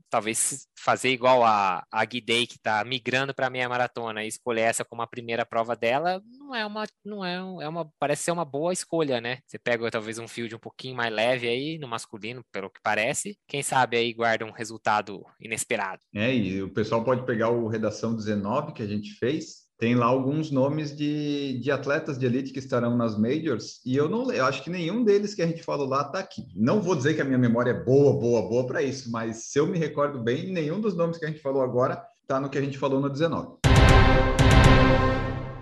talvez 0.09 0.65
fazer 0.79 1.09
igual 1.09 1.43
a, 1.43 1.83
a 1.91 2.03
Guidei, 2.03 2.47
que 2.47 2.55
está 2.55 2.83
migrando 2.83 3.33
para 3.33 3.45
a 3.45 3.49
meia 3.49 3.69
maratona 3.69 4.23
e 4.23 4.27
escolher 4.27 4.61
essa 4.61 4.83
como 4.83 5.03
a 5.03 5.07
primeira 5.07 5.45
prova 5.45 5.75
dela, 5.75 6.19
não 6.39 6.55
é 6.55 6.65
uma, 6.65 6.85
não 7.03 7.23
é, 7.23 7.35
é 7.35 7.69
uma, 7.69 7.87
parece 7.99 8.23
ser 8.23 8.31
uma 8.31 8.45
boa 8.45 8.73
escolha, 8.73 9.21
né? 9.21 9.39
Você 9.45 9.59
pega 9.59 9.91
talvez 9.91 10.17
um 10.17 10.27
field 10.27 10.55
um 10.55 10.59
pouquinho 10.59 10.95
mais 10.95 11.13
leve 11.13 11.47
aí, 11.47 11.77
no 11.77 11.87
masculino, 11.87 12.43
pelo 12.51 12.71
que 12.71 12.79
parece. 12.81 13.37
Quem 13.47 13.61
sabe 13.61 13.97
aí 13.97 14.11
guarda 14.13 14.45
um 14.45 14.51
resultado 14.51 15.23
inesperado. 15.39 16.01
É, 16.15 16.33
e 16.33 16.63
o 16.63 16.73
pessoal 16.73 17.03
pode 17.03 17.23
pegar 17.23 17.49
o 17.49 17.67
Redação 17.67 18.15
19 18.15 18.73
que 18.73 18.81
a 18.81 18.87
gente 18.87 19.11
fez, 19.13 19.64
tem 19.77 19.93
lá 19.93 20.05
alguns 20.05 20.51
nomes 20.51 20.95
de, 20.95 21.59
de 21.59 21.69
atletas 21.69 22.17
de 22.17 22.25
elite 22.25 22.53
que 22.53 22.59
estarão 22.59 22.95
nas 22.95 23.17
majors 23.17 23.81
e 23.85 23.95
eu 23.95 24.07
não 24.07 24.31
eu 24.31 24.45
acho 24.45 24.63
que 24.63 24.69
nenhum 24.69 25.03
deles 25.03 25.35
que 25.35 25.41
a 25.41 25.47
gente 25.47 25.63
falou 25.63 25.87
lá 25.87 26.01
está 26.01 26.19
aqui. 26.19 26.43
Não 26.55 26.81
vou 26.81 26.95
dizer 26.95 27.13
que 27.13 27.21
a 27.21 27.25
minha 27.25 27.37
memória 27.37 27.71
é 27.71 27.83
boa, 27.83 28.17
boa, 28.17 28.47
boa 28.47 28.65
para 28.65 28.81
isso, 28.81 29.11
mas 29.11 29.51
se 29.51 29.59
eu 29.59 29.67
me 29.67 29.77
recordo 29.77 30.23
bem, 30.23 30.51
nenhum 30.51 30.79
dos 30.79 30.95
nomes 30.95 31.17
que 31.17 31.25
a 31.25 31.27
gente 31.27 31.41
falou 31.41 31.61
agora 31.61 32.01
está 32.21 32.39
no 32.39 32.49
que 32.49 32.57
a 32.57 32.61
gente 32.61 32.77
falou 32.77 33.01
no 33.01 33.09
19. 33.09 33.57